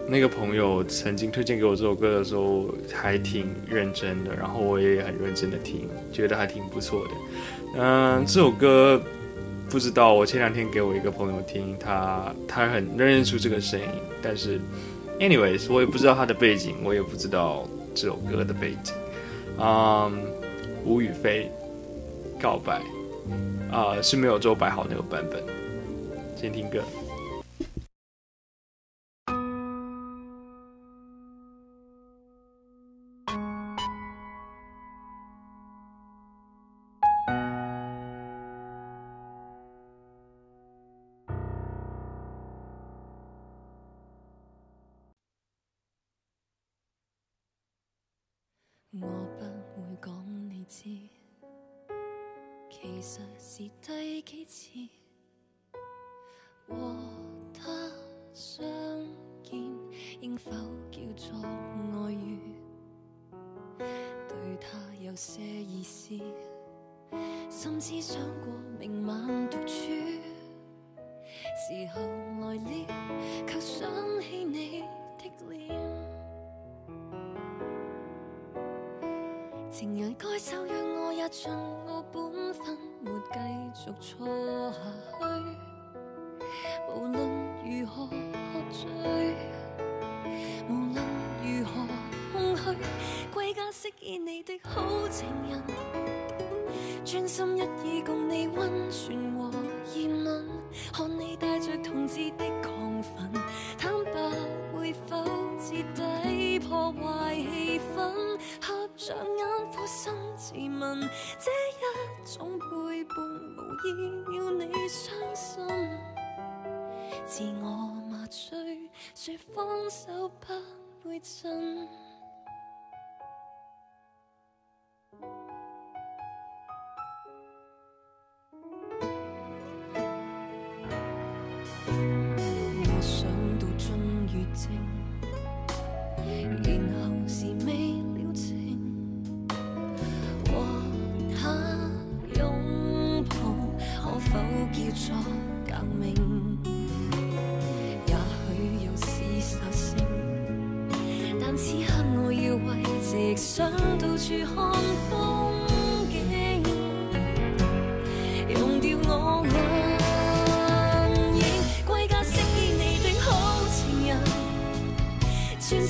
[0.09, 7.11] 那个朋友曾经推荐给我这首歌的时候还挺认真的，然后我也很认真的听，觉得还挺不错的。
[7.78, 9.00] 嗯，这首歌
[9.68, 13.86] 不知道我前两天给我一个朋友听，他他很认认出这个声音，
[14.22, 14.61] 但是。
[15.18, 18.92] Anyways，我也不知道他的背景，我也不知道这首歌的背景。
[19.59, 20.12] 嗯、
[20.84, 21.48] 吴雨霏
[22.38, 22.82] 告白
[23.72, 25.42] 啊、是没有周柏豪那个版本。
[26.36, 26.80] 先听歌。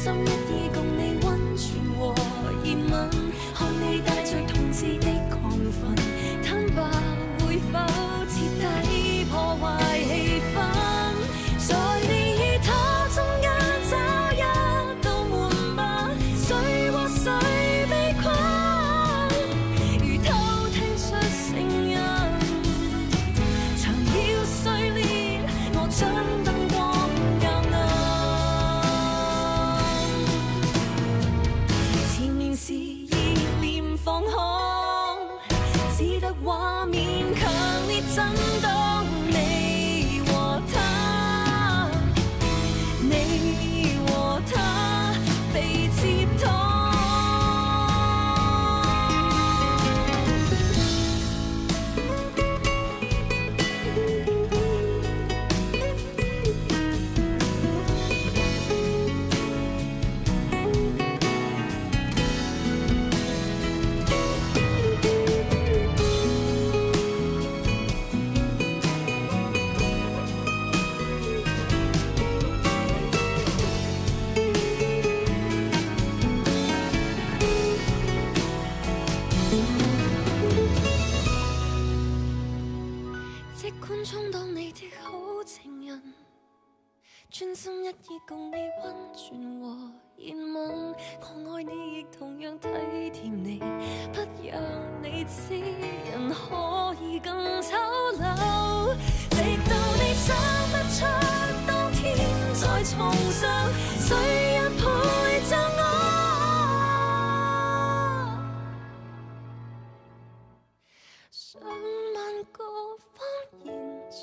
[0.06, 0.35] 专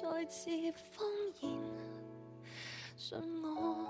[0.01, 1.07] 在接谎
[1.41, 1.51] 言
[2.97, 3.82] 信我。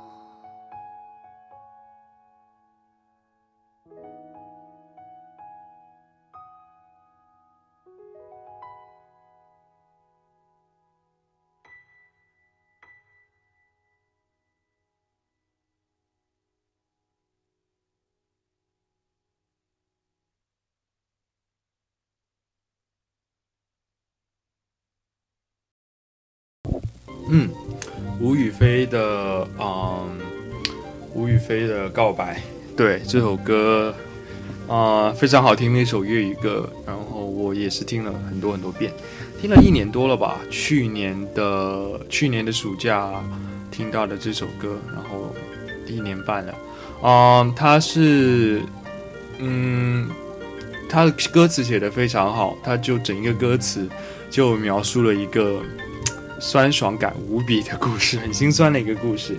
[27.36, 27.50] 嗯，
[28.20, 30.20] 吴雨霏的嗯，
[31.16, 32.40] 吴雨霏的告白，
[32.78, 33.92] 对这首歌
[34.68, 38.94] 啊、非常好听的一首粤语歌，然后我也是听了很多很多遍，
[39.42, 43.12] 听了一年多了吧，去年的去年的暑假
[43.72, 45.34] 听到的这首歌，然后
[45.88, 46.54] 一年半了，
[47.02, 48.62] 嗯，它是
[49.40, 50.08] 嗯，
[50.88, 53.90] 它的歌词写的非常好，它就整一个歌词
[54.30, 55.64] 就描述了一个。
[56.44, 59.38] 酸爽感无比的故事，很心酸的一个故事。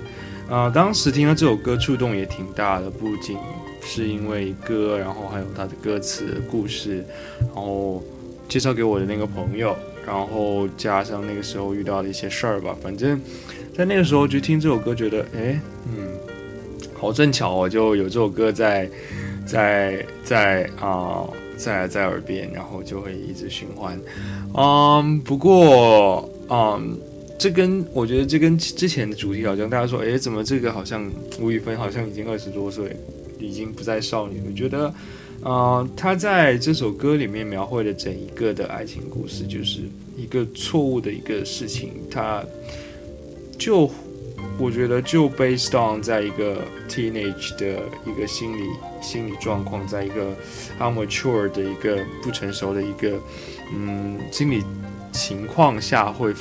[0.49, 3.37] 啊、当时听到这首歌触动也挺大的，不仅
[3.83, 7.05] 是因为歌，然后还有它的歌词故事，
[7.41, 8.03] 然后
[8.49, 9.77] 介绍给我的那个朋友，
[10.07, 12.75] 然后加上那个时候遇到的一些事儿吧。
[12.83, 13.21] 反正，
[13.77, 16.09] 在那个时候就听这首歌，觉得哎，嗯，
[16.95, 18.89] 好正巧哦，就有这首歌在
[19.45, 21.23] 在在啊、
[21.59, 24.01] 在在耳边，然后就会一直循环。
[24.55, 26.99] 嗯，不过，嗯，
[27.39, 32.97] 这跟我觉得这跟之前的主题好像，大家说，哎，怎么这个好像吴宇芬好像已经二十多岁，
[33.39, 34.43] 已经不再少女？
[34.47, 34.95] 我觉得，
[35.43, 39.81] 呃，她在这首歌里面描绘的整一个的爱情故事，就是
[40.17, 42.45] 一个错误的一个事情，他
[43.59, 43.91] 就
[44.59, 48.69] 我觉得就 based on 在一个 teenage 的一个心理
[49.03, 50.33] 心理状况，在一个
[50.79, 53.19] immature 的一个不成熟的一个
[53.75, 54.63] 嗯心理
[55.15, 56.35] 情况下会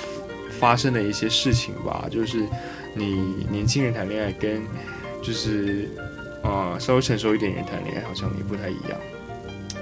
[0.59, 2.43] 发生的一些事情吧，就是
[2.95, 4.63] 你年轻人谈恋爱跟
[5.21, 5.87] 就是
[6.41, 8.99] 呃稍微成熟一点人谈恋爱好像也不太一样。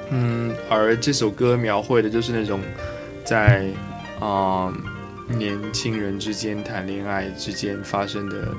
[0.09, 2.59] 嗯，而这首歌描绘的就是那种
[3.23, 3.65] 在
[4.19, 4.71] 啊、
[5.29, 8.53] 年轻人之间谈恋爱之间发生的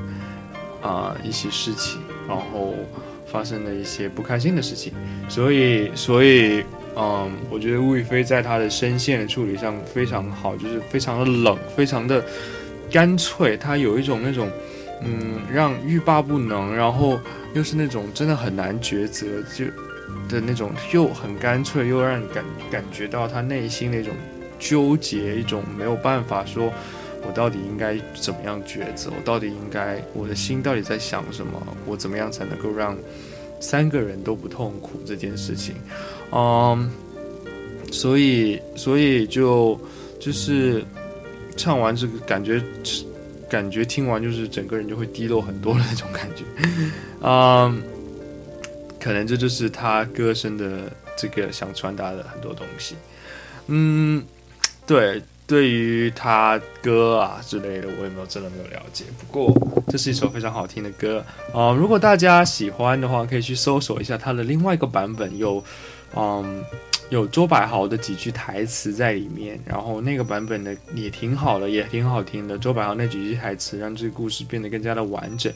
[0.80, 2.74] 啊、一些事情，然后
[3.26, 4.94] 发生的一些不开心的事情，
[5.28, 6.64] 所以所以
[6.96, 12.24] 嗯，我觉得吴雨霏在他的声线的处理上非常好，就是非常的冷，非常的
[12.90, 14.50] 干脆，他有一种那种
[15.02, 17.18] 嗯让欲罢不能，然后
[17.54, 19.64] 又是那种真的很难抉择就
[20.28, 24.14] 的那种，又很干脆，又让你感感觉到他内心那种
[24.58, 26.72] 纠结，一种没有办法说。
[27.24, 29.08] 我到底应该怎么样抉择？
[29.16, 31.52] 我到底应该，我的心到底在想什么？
[31.86, 32.96] 我怎么样才能够让
[33.62, 35.76] 三个人都不痛苦这件事情？
[36.32, 36.90] 嗯，
[37.92, 39.80] 所以，所以就
[40.20, 40.84] 就是
[41.56, 42.60] 唱完这个，感觉
[43.48, 46.44] 感觉听完就是整个人就会低落很多的那种感觉，
[47.22, 47.82] 嗯，
[48.98, 52.96] 可能这就是他歌声的这个想传达的很多东西，
[53.68, 54.24] 嗯，
[54.86, 65.62] 对，对于他歌啊之类的，我也没有真的没有了解，不过这是一首非常好听的歌啊，如果大家喜欢的话，可以去搜索一下他的另外一个版本，有，
[66.16, 66.64] 嗯。
[67.10, 72.56] 有周柏豪的几句台词在里面，然后那个版本的也挺好的，也挺好听的。
[72.56, 75.52] 周柏豪那几句台词让这个故事变得更加的完整，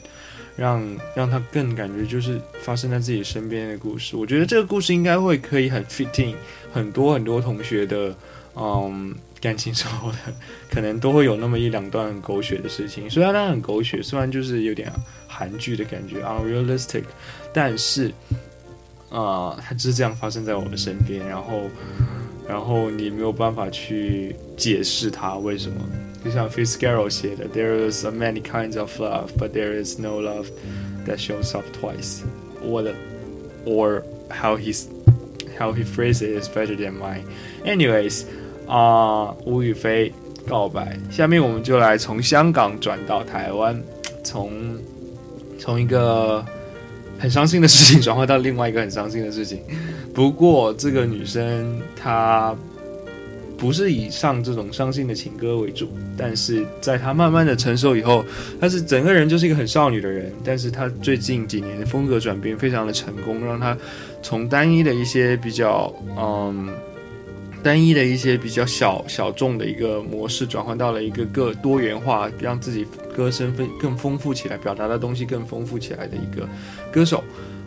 [0.55, 4.15] 让让他更感觉就是发生在自己身边的故事。
[4.15, 6.35] 我觉得这个故事应该会可以很 fitting
[6.71, 8.15] 很多很多同学的
[8.55, 10.17] 嗯感情生活的，
[10.69, 13.09] 可能都会有那么一两段狗血的事情。
[13.09, 14.91] 虽然它很狗血，虽然就是有点
[15.27, 17.03] 韩剧的感觉 unrealistic，
[17.53, 18.11] 但是。
[19.09, 21.61] 啊，它就是这样发生在我的身边，然后，
[22.45, 25.77] 然后你没有办法去解释它为什么。
[26.25, 30.47] 就像 Fitzgerald 写的，There is a many kinds of love, but there is no love
[31.05, 32.23] that shows up twice.
[32.61, 32.93] 我的
[33.65, 34.87] ，or how he's
[35.57, 37.23] how he phrases it is better than mine.
[37.63, 38.25] Anyways，
[38.67, 40.11] 啊，吴雨霏
[40.47, 40.99] 告白。
[41.09, 43.81] 下面我们就来从香港转到台湾，
[44.23, 44.51] 从
[45.57, 46.45] 从一个。
[47.19, 49.59] 很伤心的事情转换到另外一个很伤心的事情，
[50.13, 52.55] 不过这个女生她
[53.57, 58.23] 不是以上这种伤心的情歌为主，但是在她慢慢的成熟以后，
[58.61, 63.75] 她是整个人就是一个很少女的人，但是她最近几年的风格转变非常的成功，让她
[64.21, 66.69] 从单一的一些比较嗯。
[67.67, 76.47] 单一的一些比较小小众的一个模式，转换到了一个个多元化，让自己歌声更更丰富起来，表达的东西更丰富起来的一个
[76.93, 77.21] 歌手。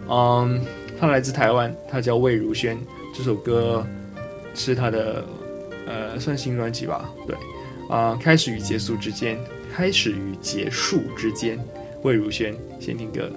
[0.09, 0.59] 嗯，
[0.99, 2.79] 他来自台湾，他叫魏如萱。
[3.15, 3.87] 这首歌
[4.55, 5.23] 是他的
[5.87, 7.13] 呃算新专辑吧？
[7.27, 7.37] 对，
[7.95, 9.39] 啊，开始与结束之间，
[9.71, 11.63] 开始与结束之间，
[12.03, 13.31] 魏如萱，先听歌。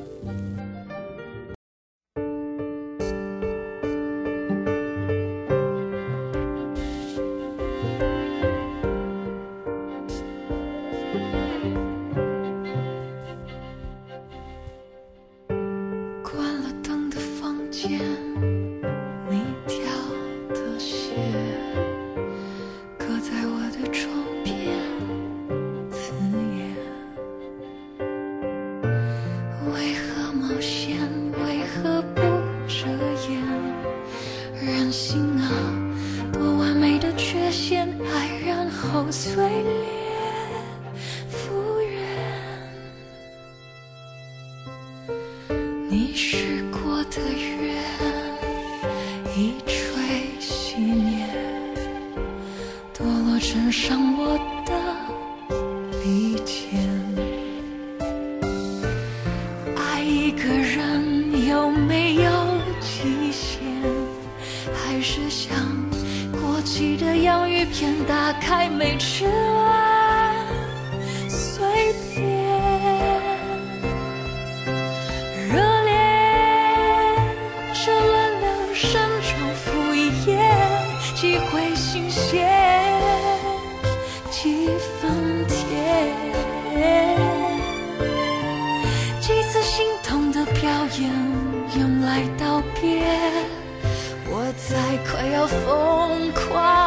[95.47, 96.82] phone call.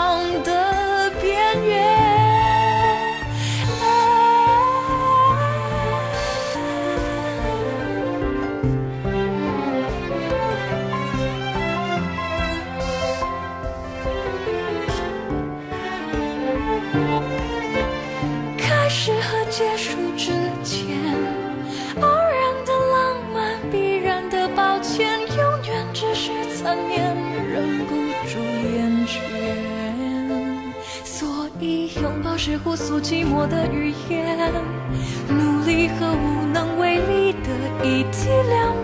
[32.48, 34.38] 是互诉寂寞的语言，
[35.28, 37.48] 努力和无能为力的
[37.82, 38.75] 一体两。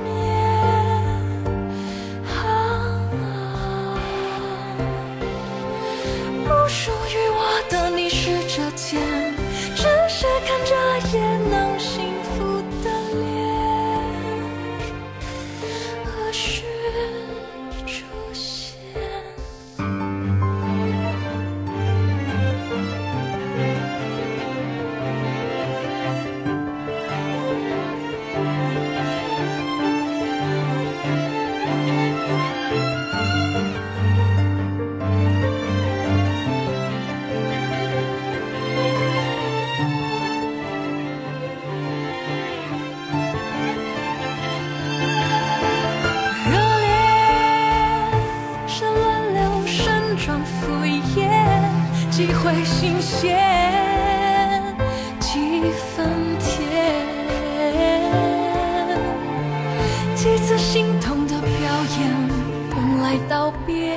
[63.29, 63.97] 道别，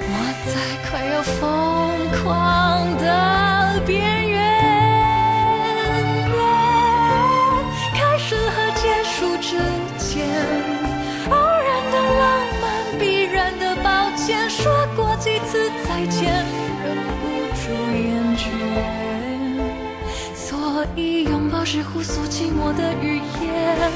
[0.00, 0.12] 我
[0.46, 0.52] 在
[0.88, 1.40] 快要疯
[2.22, 4.40] 狂的边缘。
[7.94, 9.56] 开始和结束之
[9.98, 10.26] 间，
[11.30, 12.22] 偶然的浪
[12.60, 12.64] 漫，
[12.98, 16.44] 必然的抱歉，说过几次再见，
[16.84, 17.22] 忍不
[17.56, 17.62] 住
[17.94, 18.02] 厌
[18.36, 18.40] 倦。
[20.34, 23.90] 所以拥抱是互诉寂寞的语言，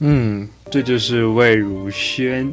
[0.00, 2.52] 嗯，这就是魏如萱。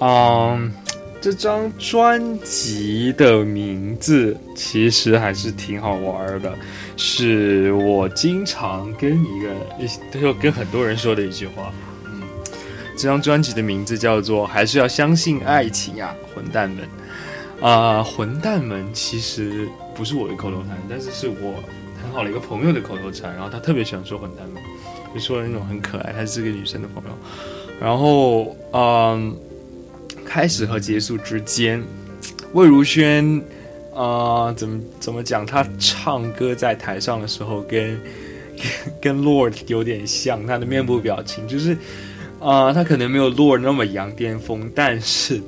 [0.00, 0.72] 嗯，
[1.20, 6.52] 这张专辑的名字其实还是挺好玩的，
[6.96, 11.72] 是我经常跟一个，就跟很多人说的一句话。
[12.04, 12.22] 嗯，
[12.96, 16.84] 这张专辑的名字叫做《还是要相信爱情啊，混蛋们》。
[17.64, 21.54] 啊、混蛋们其实不是我的口头禅，但是是我
[22.02, 24.62] 很好的一个朋友的口头禅，然后他特别喜欢说混蛋们。
[25.14, 27.10] 你说的那种很可爱，她是个女生的朋友。
[27.80, 29.36] 然后，嗯，
[30.24, 31.82] 开始和结束之间，
[32.52, 33.42] 魏如萱，
[33.94, 35.46] 啊、怎么怎么讲？
[35.46, 38.00] 她唱歌在台上的时候跟，
[39.00, 41.76] 跟 跟 Lord 有点像，她的面部表情就是，
[42.40, 45.40] 啊、她可能没有 Lord 那么羊癫疯，但是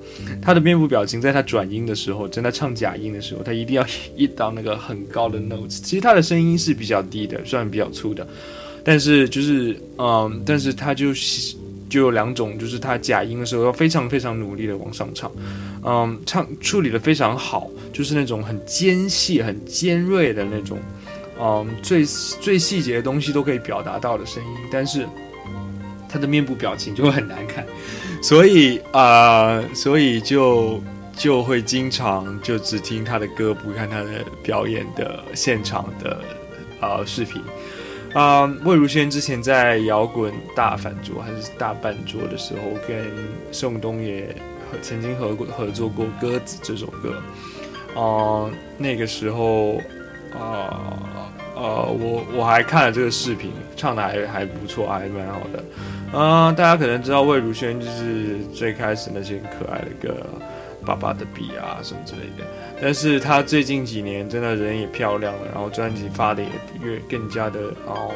[0.43, 3.87] 她的面部表情，在她转音的时候，在她唱假音的时候，她一定要
[4.17, 5.81] 一到那个很高的 notes。
[5.81, 8.27] 其实她的声音是比较低的，算比较粗的。
[8.89, 11.57] 但是就是嗯，但是他就是
[11.89, 15.29] 就有两种，就是他假音的时候要非常非常努力的往上唱，
[15.85, 20.79] 嗯，唱处理的非常好，就是那种很尖细、很尖锐的那种，
[21.41, 22.05] 嗯，最
[22.41, 25.05] 最细节的东西都可以表达到的声音，但是
[26.09, 27.67] 他的面部表情就很难看，
[28.23, 30.81] 所以啊、所以就
[31.17, 36.21] 就会经常就只听他的歌，不看他的表演的现场的
[36.81, 37.43] 呃视频。
[38.17, 43.05] 啊、魏如萱之前在摇滚大反桌还是大半桌的时候，跟
[43.53, 44.35] 宋冬野
[44.81, 47.23] 曾经合合作过《鸽子》这首歌。
[47.95, 49.77] 啊、那个时候，
[50.33, 50.97] 啊
[51.55, 56.19] 呃我我还看了这个视频，唱的还还不错，还蛮好的。
[56.19, 60.09] 啊、大家可能知道魏如萱就是最开始那些可爱的歌，
[60.87, 62.45] 《爸爸的笔》啊什么之类的。
[62.81, 66.49] 但是她最近几年真的人也漂亮了，然后专辑发的也
[66.81, 68.15] 越更加的哦、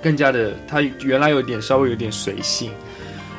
[0.00, 2.70] 更加的，她原来有点稍微有点随性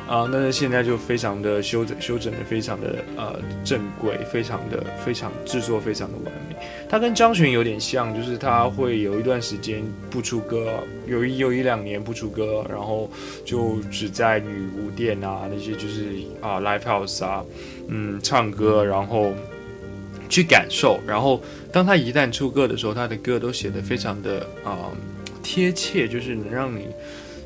[0.08, 6.56] 啊、但是现在就非常的修整修整的非常的呃正规，非常的非常制作非常的完美。
[6.88, 13.10] 他跟张悬有点像，就是他会有一段时间不出歌，有一有一两年不出歌，然后
[13.44, 16.06] 就只在女巫店啊那些就是
[16.40, 17.44] 啊 live house 啊，
[17.88, 19.34] 嗯唱歌，然后
[20.30, 20.98] 去感受。
[21.06, 21.38] 然后
[21.70, 24.88] 当他一旦出歌的时候，他的歌都写得非常的啊、
[25.42, 26.86] 贴切，就是能让你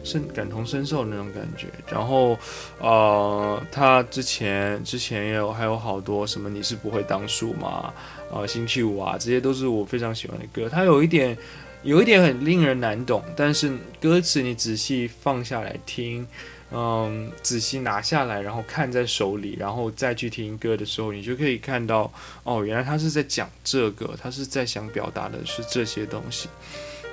[0.02, 1.66] 身感同身受的那种感觉。
[1.90, 2.38] 然后
[2.78, 7.92] 呃，他之前之前也有还有好多什么你是不会当树嘛，
[8.30, 10.68] 呃星期五啊，这些都是我非常喜欢的歌。
[10.68, 11.36] 他有一点。
[11.84, 16.24] 有一点很令人难懂，但是歌词你仔细放下来听，
[16.70, 22.08] 嗯，仔细拿下来，然后看在手里，然后再去听歌的时候，你就可以看到，
[22.44, 26.48] 哦，原来他是在讲这个，他是在想表达的是这些东西。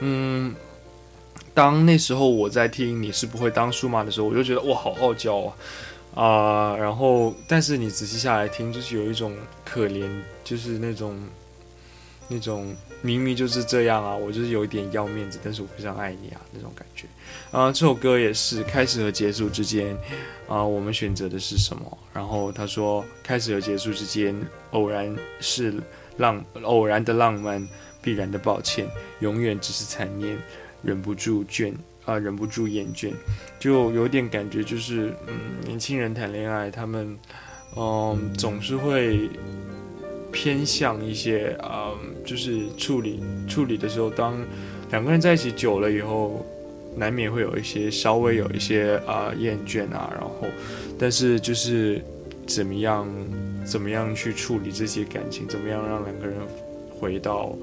[0.02, 0.54] 嗯，
[1.54, 5.54] 当那时候我在听你是不会当数码的时候，我就觉得哇，好傲娇啊
[6.16, 10.10] 啊、然后但是你仔细下来听，就是有一种可怜，
[10.44, 11.18] 就是那种
[12.28, 17.06] 那种明明就是这样啊，我就是有一点要面子，但是我非常爱你啊那种感觉。
[17.52, 19.96] 啊、这首歌也是开始和结束之间，
[20.48, 21.98] 啊、我们选择的是什么？
[22.12, 24.36] 然后他说，开始和结束之间，
[24.72, 25.74] 偶然是
[26.18, 27.66] 浪，偶然的浪漫，
[28.02, 30.38] 必然的抱歉，永远只是残念，
[30.82, 31.74] 忍不住倦
[32.06, 33.12] 啊，忍不住厌倦，
[33.60, 37.18] 就有点感觉，就是嗯，年轻人谈恋爱，他们
[37.76, 39.30] 嗯总是会
[40.32, 41.92] 偏向一些啊，
[42.26, 44.42] 就是处理处理的时候，当
[44.90, 46.46] 两个人在一起久了以后，
[46.96, 50.48] 难免会有一些稍微有一些啊厌倦啊，然后，
[50.98, 52.02] 但是就是
[52.48, 53.08] 怎么样
[53.66, 56.38] 怎么样去处理这些感情，怎么样让两个人
[56.90, 57.54] 回到。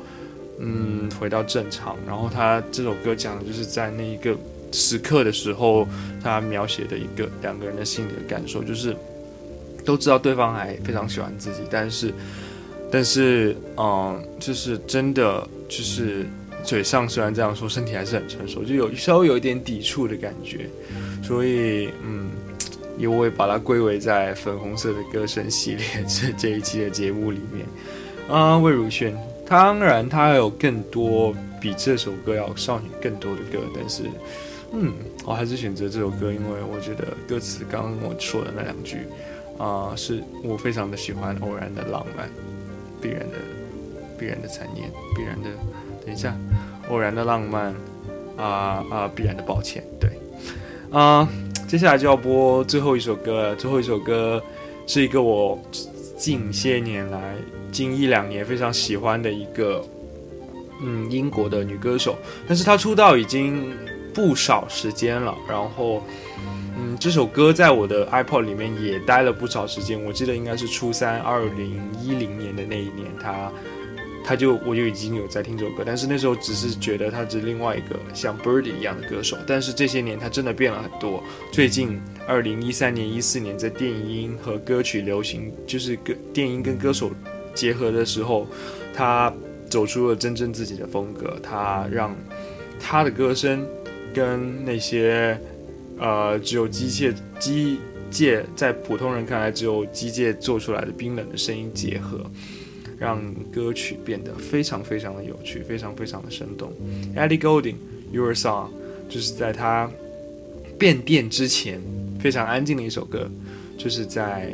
[0.58, 1.96] 嗯，回到正常。
[2.06, 4.36] 然后他这首歌讲的就是在那一个
[4.72, 5.86] 时刻的时候，
[6.22, 8.94] 他描写的一个两个人的心理的感受，就是
[9.84, 12.12] 都知道对方还非常喜欢自己，但是，
[12.90, 16.26] 但是，嗯，就是真的就是
[16.64, 20.68] 嘴上虽然这样说，身体还是很成熟，就有稍微有一点抵触的感觉。
[21.22, 22.28] 所以，嗯，
[22.98, 27.66] 也会把它归为在粉红色的歌声系列这这一期的节目里面。
[28.28, 29.16] 啊，魏如萱。
[29.48, 34.02] 当然，他还有更多比这首歌要少女更多的歌，但是，
[34.72, 34.92] 嗯，
[35.24, 39.06] 我还是选择这首歌，因为我觉得歌词刚刚我说的那两句，
[39.56, 41.36] 啊，是我非常的喜欢。
[41.42, 42.28] 偶然的浪漫，
[43.00, 43.36] 必然的，
[44.18, 45.48] 必然的残念，必然的，
[46.04, 46.36] 等一下，
[46.90, 47.72] 偶然的浪漫，
[48.36, 50.10] 啊啊，必然的抱歉，对，
[50.90, 51.28] 啊，
[51.68, 54.42] 接下来就要播最后一首歌了，最后一首歌
[54.88, 55.56] 是一个我
[56.18, 57.36] 近些年来。
[57.76, 59.84] 近一两年非常喜欢的一个，
[60.82, 62.16] 嗯，英国的女歌手，
[62.48, 63.70] 但是她出道已经
[64.14, 65.36] 不少时间了。
[65.46, 66.02] 然后，
[66.78, 70.02] 嗯，这首歌在我的 iPod 里面也待了不少时间。
[70.02, 73.52] 我记得应该是初三，二零一零年的那一年，她，
[74.24, 75.82] 她就我就已经有在听这首歌。
[75.84, 79.36] 但是那时候只是觉得她是另外一个像 Birdy 一样的歌手。
[79.46, 81.22] 但是这些年她真的变了很多。
[81.52, 87.10] 最近二零一三年、一四年在电音和歌曲流行，就是歌电音跟歌手。
[87.56, 88.46] 结合的时候，
[88.94, 89.32] 他
[89.68, 91.36] 走出了真正自己的风格。
[91.42, 92.14] 他让
[92.78, 93.66] 他的歌声
[94.14, 95.36] 跟那些
[95.98, 97.78] 呃只有机械机
[98.12, 102.20] 械在普通人看来只有机械做出来的冰冷的声音结合，
[102.98, 103.20] 让
[103.52, 106.70] 歌曲变得非常非常的有趣，非常非常的生动。
[107.16, 107.76] Ellie Golding
[108.12, 108.68] Your Song，
[109.08, 109.90] 就是在他
[110.78, 111.80] 变电之前
[112.20, 113.28] 非常安静的一首歌，
[113.78, 114.52] 就是在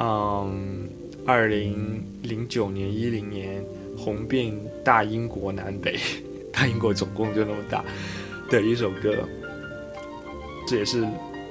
[0.00, 0.88] 嗯。
[1.26, 3.63] 二零零九年、一零年
[3.97, 5.97] 红遍大英国南北，
[6.51, 7.83] 大英国总共就那么大
[8.49, 9.27] 的一首歌，
[10.67, 11.05] 这也是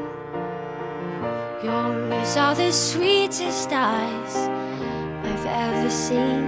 [1.63, 4.35] Yours are the sweetest eyes
[5.29, 6.45] I've ever seen.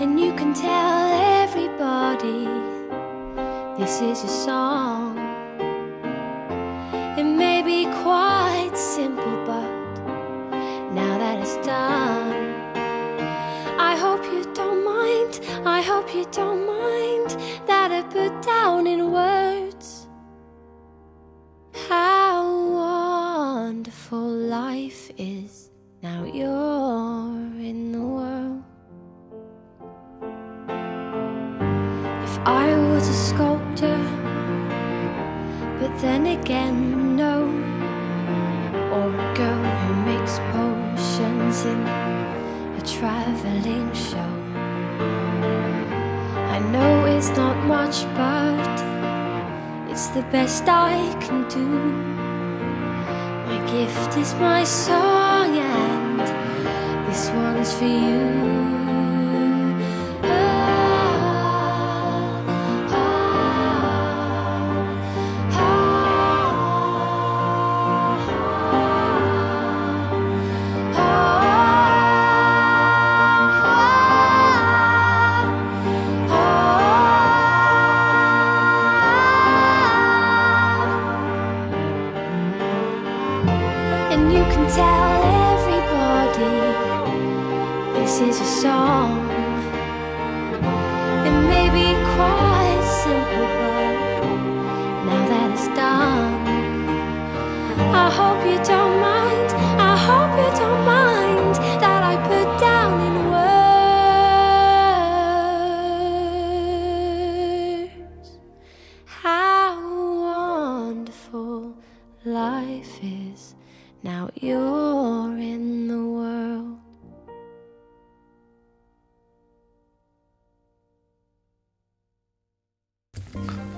[0.00, 1.02] And you can tell
[1.42, 2.48] everybody
[3.78, 5.18] this is a song.
[7.16, 8.29] It may be quite
[18.50, 19.88] down in words
[21.88, 22.38] how
[22.84, 24.28] wonderful
[24.60, 25.52] life is.
[26.02, 28.62] Now you're in the world.
[32.26, 32.34] If
[32.64, 34.00] I was a sculptor,
[35.80, 36.76] but then again,
[37.22, 37.36] no,
[38.96, 41.80] or a girl who makes potions in
[42.80, 44.32] a traveling show.
[46.54, 48.39] I know it's not much, but
[50.14, 51.66] the best I can do.
[53.46, 56.20] My gift is my song, and
[57.08, 58.59] this one's for you.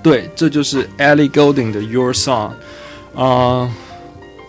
[0.03, 2.51] 对，这就是 Ellie Goulding 的 Your Song，
[3.15, 3.73] 啊、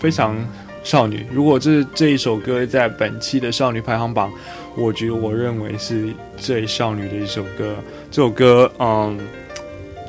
[0.00, 0.36] 非常
[0.82, 1.24] 少女。
[1.32, 4.32] 如果这这一首歌在本期的少女排行榜，
[4.76, 7.76] 我觉得我认为是最少女的一首歌。
[8.10, 9.16] 这首歌，嗯，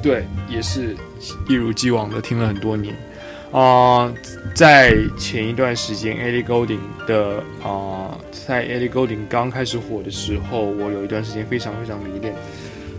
[0.02, 0.96] 对，也是
[1.48, 2.96] 一如既往的听了很多年。
[3.52, 4.12] 啊、
[4.54, 12.36] 在前一段时间，Ellie Goulding 的啊、在 Ellie Goulding 刚开始火的时候，我有一段时间非常非常迷恋，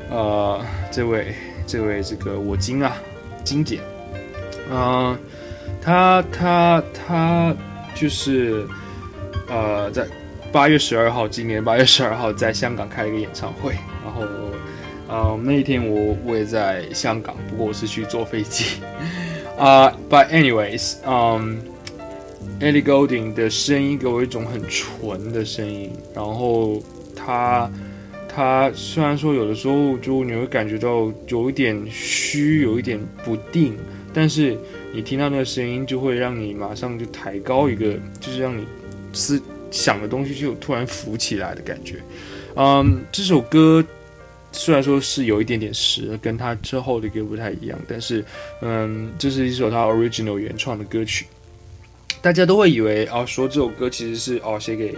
[0.08, 1.34] 呃，这位
[1.66, 2.96] 这位这个我金啊，
[3.44, 3.80] 金姐，
[4.70, 5.18] 嗯、
[5.80, 7.54] 她她她
[7.94, 8.66] 就是
[9.48, 10.06] 呃，在
[10.52, 13.72] 八月十二号，今年八月十二号在香港开了一个演唱会，
[14.04, 14.22] 然后
[15.08, 18.80] 呃那一天我我也在香港，不过我是去坐飞机。
[19.58, 21.58] 啊、b u t anyways，嗯、
[22.60, 26.82] Ellie Goulding 的声音给我一种很纯的声音，然后
[27.14, 27.70] 她
[28.36, 33.74] 它虽然说有的时候就你会感觉到有一点虚，有一点不定，
[34.12, 34.54] 但是
[34.92, 38.66] 你听到那个声音就会让你马上就抬高一个，就是让你
[39.14, 42.02] 思想的东西就突然浮起来的感觉。
[42.56, 43.82] 嗯，这首歌
[44.52, 48.22] 虽然说是有一点点实，跟他之后的歌不太一样，但是
[48.60, 51.24] 嗯，这是一首他 original 原创的歌曲。
[52.20, 54.94] 大家都会以为哦，说这首歌其实是哦写给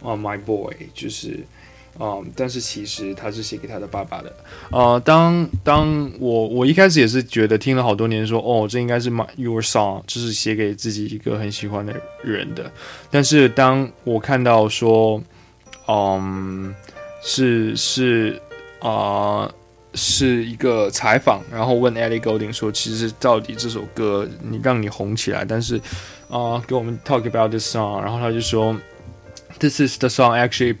[0.00, 1.40] 哦 My Boy，就是
[2.00, 4.32] 嗯，但是其实他是写给他的爸爸的。
[4.70, 12.70] 呃，当当我我一开始也是觉得听了好多年说哦，这应该是 My Your Song，这是写给自己一个很喜欢的人的。
[13.10, 15.22] 但是当我看到说，
[15.88, 16.74] 嗯，
[17.22, 18.40] 是是
[18.80, 19.50] 啊、
[19.94, 25.80] 是一个采访，然后问 Ellie Golding 说，其实到底这首歌你让你红起来，但是
[26.30, 28.76] 啊、给我们 talk about this song，然后他就说
[29.58, 30.76] ，This is the song actually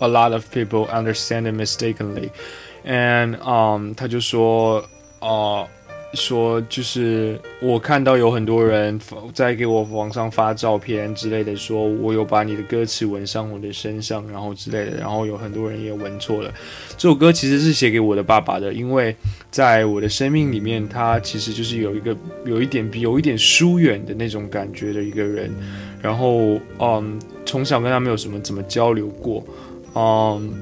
[0.00, 4.84] a lot of people understand it mistakenly，and um 他就说
[5.20, 5.66] 啊。
[6.12, 9.00] 说就是我看到有很多人
[9.32, 16.52] 在给我网上发照片之类的，说我有把你的歌词纹上我的身上，然后之类的，然后有很多人也纹错了。
[16.98, 19.14] 这首歌其实是写给我的爸爸的，因为
[19.52, 25.54] 在我的生命里面，他其实就是有一个有一点有一点疏远的那种感觉的一个人。
[26.02, 29.44] 然后，嗯，从小跟他没有什么怎么交流过，
[29.93, 30.53] 嗯，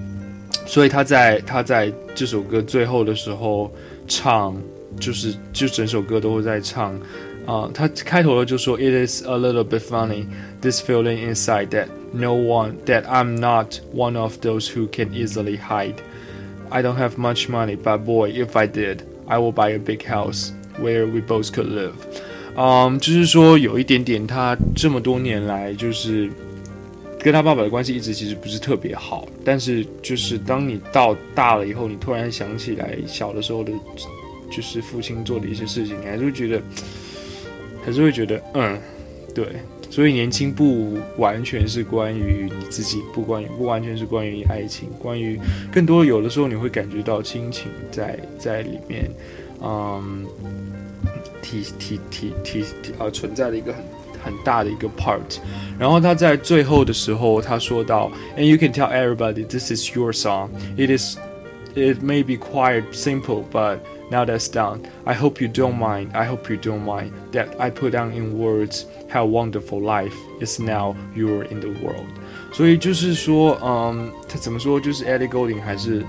[0.66, 3.72] 所以他在他在这首歌最后的时候
[4.08, 4.56] 唱。
[5.00, 6.94] 就是就整首歌都会在唱，
[7.48, 10.28] 啊、他开头的就说 It is a little bit funny
[10.62, 15.58] this feeling inside that no one that I'm not one of those who can easily
[15.58, 15.96] hide.
[16.70, 20.06] I don't have much money, but boy, if I did, I will buy a big
[20.06, 21.94] house where we both could live.
[22.56, 26.30] 嗯，就是说有一点点，他这么多年来就是
[27.19, 33.73] 跟他爸爸的关系一直其实不是特别好，但是就是当你到大了以后，你突然想起来小的时候的。
[34.51, 36.63] 就是父亲做的一些事情，你还是会觉得，
[37.85, 38.81] 还是会觉得，嗯，
[39.35, 39.47] 对。
[39.91, 45.39] 所以年轻不完全是关于你自己，不关于不完全是关于爱情，关于
[45.71, 49.11] 更多有的时候你会感觉到亲情在在里面，
[49.63, 50.25] 嗯，
[51.43, 53.85] 体体体体啊呃存在的一个很
[54.24, 55.40] 很大的一个 part。
[55.80, 60.50] 然后他在最后的时候他说到，And you can tell everybody this is your song.
[60.78, 61.18] It is,
[61.76, 63.80] it may be quite simple, but
[64.12, 64.82] now that's done.
[65.06, 66.10] I hope you don't mind.
[66.14, 70.60] I hope you don't mind that I put down in words how wonderful life is
[70.60, 72.06] now you're in the world.
[72.52, 74.80] 所以就是说，嗯，他怎么说？
[74.80, 76.04] 就是 Ellie Goulding 还是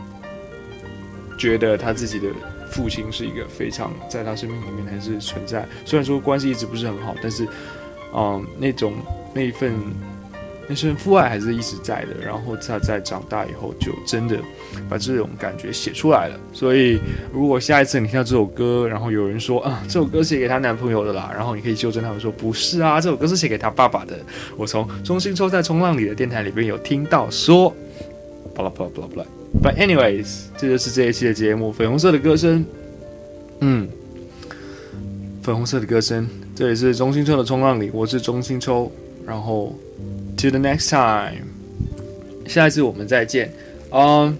[1.39, 2.29] 觉得他自己的
[2.71, 5.67] 父亲是一个非常在他生命里面还是存在。
[5.87, 7.49] 虽然说关系一直不是很好，但是，
[8.14, 8.94] 嗯，那种
[9.34, 9.74] 那一份
[10.68, 12.16] 那份父爱还是一直在的。
[12.24, 14.38] 然后他在长大以后，就真的
[14.88, 16.40] 把这种感觉写出来了。
[16.54, 17.00] 所以，
[17.34, 24.18] 如果下一次你听到这首歌，然后有人说啊，这首歌写给她男朋友的啦，然后你可以纠正他们说不是啊，这首歌是写给她爸爸的。
[24.58, 27.74] 我从中心抽在冲浪里的电台里边有听到说，
[28.56, 29.28] 巴拉巴拉巴拉巴拉。
[29.64, 32.64] But anyways，这就是这一期的节目，粉红色的歌声，
[33.62, 33.90] 嗯，
[35.42, 38.92] 粉红色的歌声，这里是中心抽的冲浪里，我是中心抽。
[39.26, 39.74] 然后
[40.38, 41.44] ，to the next time，
[42.48, 43.52] 下一次我们再见。
[43.92, 44.38] 嗯，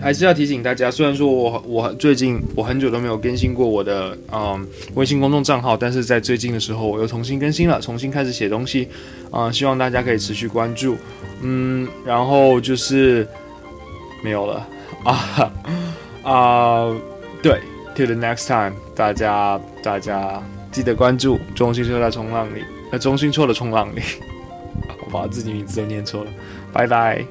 [0.00, 8.88] 还是要提醒大家，虽然说我我最近我很久都没有更新过我的嗯微信公众账号，但是在最近的时候我又重新更新了，重新开始写东西。
[9.30, 10.96] 啊，希望大家可以持续关注。
[11.42, 13.26] 嗯，然后就是
[14.22, 14.68] 没有了
[15.04, 15.52] 啊
[16.22, 16.96] 啊，
[17.42, 17.60] 对
[18.06, 20.42] ，to the next time，大家大家
[20.72, 22.62] 记得关注中心车在冲浪里。
[22.92, 24.00] 那中心错了冲浪里，
[25.06, 26.30] 我把自己名字都念错了，
[26.72, 27.24] 拜拜。